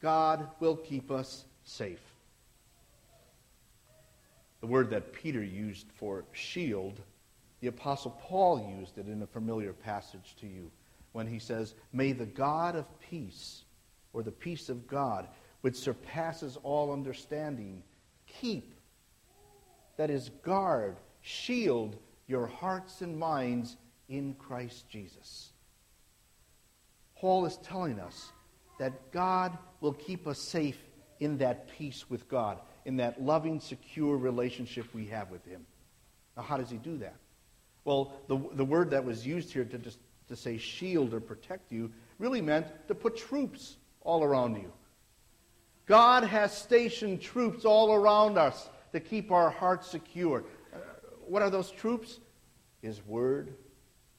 God 0.00 0.48
will 0.58 0.76
keep 0.76 1.10
us 1.10 1.44
safe. 1.64 2.00
The 4.62 4.66
word 4.66 4.88
that 4.90 5.12
Peter 5.12 5.44
used 5.44 5.86
for 5.96 6.24
shield, 6.32 6.98
the 7.60 7.68
Apostle 7.68 8.18
Paul 8.22 8.74
used 8.80 8.96
it 8.96 9.06
in 9.06 9.20
a 9.20 9.26
familiar 9.26 9.74
passage 9.74 10.34
to 10.40 10.46
you 10.46 10.70
when 11.12 11.26
he 11.26 11.38
says, 11.38 11.74
May 11.92 12.12
the 12.12 12.24
God 12.24 12.74
of 12.74 12.86
peace, 13.00 13.64
or 14.14 14.22
the 14.22 14.32
peace 14.32 14.70
of 14.70 14.86
God, 14.86 15.28
which 15.66 15.74
surpasses 15.74 16.56
all 16.62 16.92
understanding, 16.92 17.82
keep, 18.28 18.72
that 19.96 20.10
is, 20.10 20.30
guard, 20.44 20.96
shield 21.22 21.96
your 22.28 22.46
hearts 22.46 23.00
and 23.00 23.18
minds 23.18 23.76
in 24.08 24.32
Christ 24.34 24.88
Jesus. 24.88 25.50
Paul 27.16 27.46
is 27.46 27.56
telling 27.64 27.98
us 27.98 28.30
that 28.78 29.10
God 29.10 29.58
will 29.80 29.94
keep 29.94 30.28
us 30.28 30.38
safe 30.38 30.78
in 31.18 31.36
that 31.38 31.66
peace 31.76 32.08
with 32.08 32.28
God, 32.28 32.60
in 32.84 32.98
that 32.98 33.20
loving, 33.20 33.58
secure 33.58 34.16
relationship 34.16 34.86
we 34.94 35.06
have 35.06 35.32
with 35.32 35.44
Him. 35.44 35.66
Now, 36.36 36.44
how 36.44 36.58
does 36.58 36.70
He 36.70 36.76
do 36.76 36.96
that? 36.98 37.16
Well, 37.84 38.12
the, 38.28 38.38
the 38.52 38.64
word 38.64 38.90
that 38.90 39.04
was 39.04 39.26
used 39.26 39.52
here 39.52 39.64
to, 39.64 39.80
to 40.28 40.36
say 40.36 40.58
shield 40.58 41.12
or 41.12 41.18
protect 41.18 41.72
you 41.72 41.90
really 42.20 42.40
meant 42.40 42.68
to 42.86 42.94
put 42.94 43.16
troops 43.16 43.78
all 44.02 44.22
around 44.22 44.54
you. 44.54 44.70
God 45.86 46.24
has 46.24 46.56
stationed 46.56 47.20
troops 47.20 47.64
all 47.64 47.94
around 47.94 48.38
us 48.38 48.68
to 48.92 49.00
keep 49.00 49.30
our 49.30 49.50
hearts 49.50 49.88
secure. 49.88 50.44
Uh, 50.72 50.78
what 51.26 51.42
are 51.42 51.50
those 51.50 51.70
troops? 51.70 52.18
His 52.82 53.04
word 53.06 53.54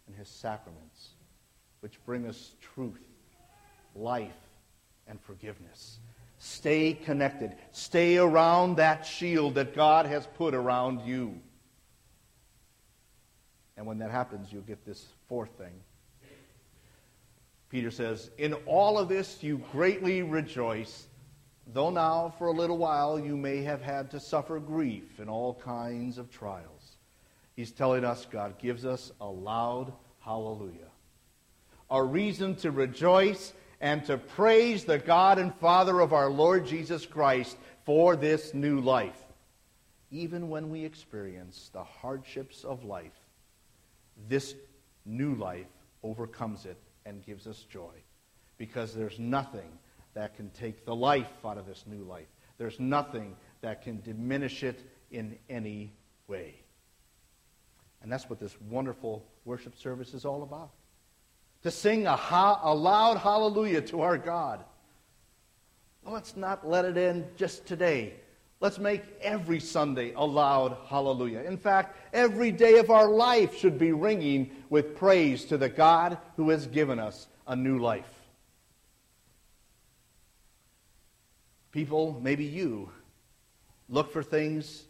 and 0.07 0.15
his 0.15 0.27
sacraments, 0.27 1.09
which 1.81 2.03
bring 2.05 2.25
us 2.25 2.51
truth, 2.61 3.03
life, 3.95 4.31
and 5.07 5.19
forgiveness. 5.21 5.99
Stay 6.39 6.93
connected. 6.93 7.55
Stay 7.71 8.17
around 8.17 8.77
that 8.77 9.05
shield 9.05 9.55
that 9.55 9.75
God 9.75 10.05
has 10.05 10.27
put 10.37 10.53
around 10.53 11.01
you. 11.01 11.39
And 13.75 13.85
when 13.85 13.99
that 13.99 14.11
happens, 14.11 14.51
you'll 14.51 14.61
get 14.63 14.85
this 14.85 15.05
fourth 15.27 15.51
thing 15.57 15.73
Peter 17.69 17.91
says, 17.91 18.29
In 18.37 18.53
all 18.65 18.97
of 18.97 19.09
this 19.09 19.43
you 19.43 19.61
greatly 19.71 20.21
rejoice, 20.23 21.07
though 21.73 21.89
now 21.89 22.33
for 22.37 22.47
a 22.47 22.51
little 22.51 22.77
while 22.77 23.19
you 23.19 23.35
may 23.35 23.61
have 23.63 23.81
had 23.81 24.11
to 24.11 24.19
suffer 24.19 24.59
grief 24.59 25.19
and 25.19 25.29
all 25.29 25.53
kinds 25.53 26.17
of 26.17 26.29
trials. 26.29 26.95
He's 27.55 27.71
telling 27.71 28.05
us 28.05 28.25
God 28.29 28.57
gives 28.59 28.85
us 28.85 29.11
a 29.19 29.27
loud 29.27 29.91
hallelujah, 30.19 30.91
a 31.89 32.03
reason 32.03 32.55
to 32.57 32.71
rejoice 32.71 33.53
and 33.79 34.03
to 34.05 34.17
praise 34.17 34.83
the 34.83 34.97
God 34.97 35.39
and 35.39 35.53
Father 35.55 35.99
of 35.99 36.13
our 36.13 36.29
Lord 36.29 36.65
Jesus 36.65 37.05
Christ 37.05 37.57
for 37.85 38.15
this 38.15 38.53
new 38.53 38.79
life. 38.79 39.21
Even 40.09 40.49
when 40.49 40.69
we 40.69 40.85
experience 40.85 41.69
the 41.73 41.83
hardships 41.83 42.63
of 42.63 42.83
life, 42.83 43.19
this 44.27 44.55
new 45.05 45.35
life 45.35 45.67
overcomes 46.03 46.65
it 46.65 46.77
and 47.05 47.25
gives 47.25 47.45
us 47.45 47.65
joy. 47.69 47.93
Because 48.57 48.93
there's 48.93 49.19
nothing 49.19 49.69
that 50.17 50.35
can 50.35 50.49
take 50.49 50.83
the 50.83 50.95
life 50.95 51.29
out 51.45 51.59
of 51.59 51.67
this 51.67 51.83
new 51.85 52.03
life. 52.03 52.25
There's 52.57 52.79
nothing 52.79 53.35
that 53.61 53.83
can 53.83 54.01
diminish 54.01 54.63
it 54.63 54.81
in 55.11 55.37
any 55.47 55.93
way. 56.27 56.55
And 58.01 58.11
that's 58.11 58.27
what 58.27 58.39
this 58.39 58.59
wonderful 58.67 59.23
worship 59.45 59.77
service 59.77 60.15
is 60.15 60.25
all 60.25 60.41
about. 60.41 60.71
To 61.61 61.69
sing 61.69 62.07
a, 62.07 62.19
a 62.63 62.73
loud 62.73 63.17
hallelujah 63.17 63.81
to 63.81 64.01
our 64.01 64.17
God. 64.17 64.63
Well, 66.03 66.15
let's 66.15 66.35
not 66.35 66.67
let 66.67 66.85
it 66.85 66.97
end 66.97 67.25
just 67.35 67.67
today. 67.67 68.15
Let's 68.59 68.79
make 68.79 69.03
every 69.21 69.59
Sunday 69.59 70.13
a 70.15 70.25
loud 70.25 70.77
hallelujah. 70.87 71.41
In 71.41 71.57
fact, 71.57 71.95
every 72.11 72.51
day 72.51 72.79
of 72.79 72.89
our 72.89 73.07
life 73.07 73.55
should 73.55 73.77
be 73.77 73.91
ringing 73.91 74.49
with 74.71 74.95
praise 74.95 75.45
to 75.45 75.59
the 75.59 75.69
God 75.69 76.17
who 76.37 76.49
has 76.49 76.65
given 76.65 76.97
us 76.97 77.27
a 77.45 77.55
new 77.55 77.77
life. 77.77 78.16
People, 81.77 82.19
maybe 82.23 82.43
you, 82.43 82.89
look 83.87 84.11
for 84.11 84.23
things 84.23 84.85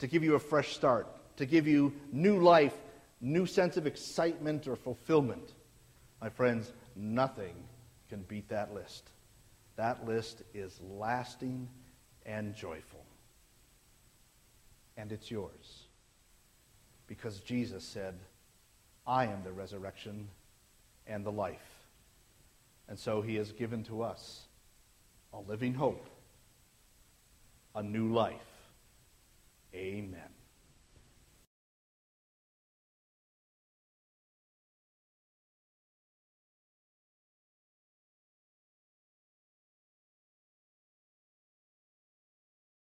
to 0.00 0.08
give 0.08 0.24
you 0.24 0.34
a 0.34 0.40
fresh 0.40 0.74
start, 0.74 1.06
to 1.36 1.46
give 1.46 1.68
you 1.68 1.92
new 2.10 2.40
life, 2.40 2.74
new 3.20 3.46
sense 3.46 3.76
of 3.76 3.86
excitement 3.86 4.66
or 4.66 4.74
fulfillment. 4.74 5.52
My 6.20 6.28
friends, 6.28 6.72
nothing 6.96 7.54
can 8.08 8.22
beat 8.22 8.48
that 8.48 8.74
list. 8.74 9.08
That 9.76 10.04
list 10.04 10.42
is 10.52 10.80
lasting 10.80 11.68
and 12.24 12.56
joyful. 12.56 13.04
And 14.96 15.12
it's 15.12 15.30
yours. 15.30 15.84
Because 17.06 17.38
Jesus 17.38 17.84
said, 17.84 18.18
I 19.06 19.26
am 19.26 19.44
the 19.44 19.52
resurrection 19.52 20.26
and 21.06 21.24
the 21.24 21.30
life. 21.30 21.86
And 22.88 22.98
so 22.98 23.22
he 23.22 23.36
has 23.36 23.52
given 23.52 23.84
to 23.84 24.02
us 24.02 24.48
a 25.32 25.38
living 25.38 25.74
hope, 25.74 26.04
a 27.76 27.82
new 27.82 28.12
life. 28.12 28.72
Amen. 29.74 30.35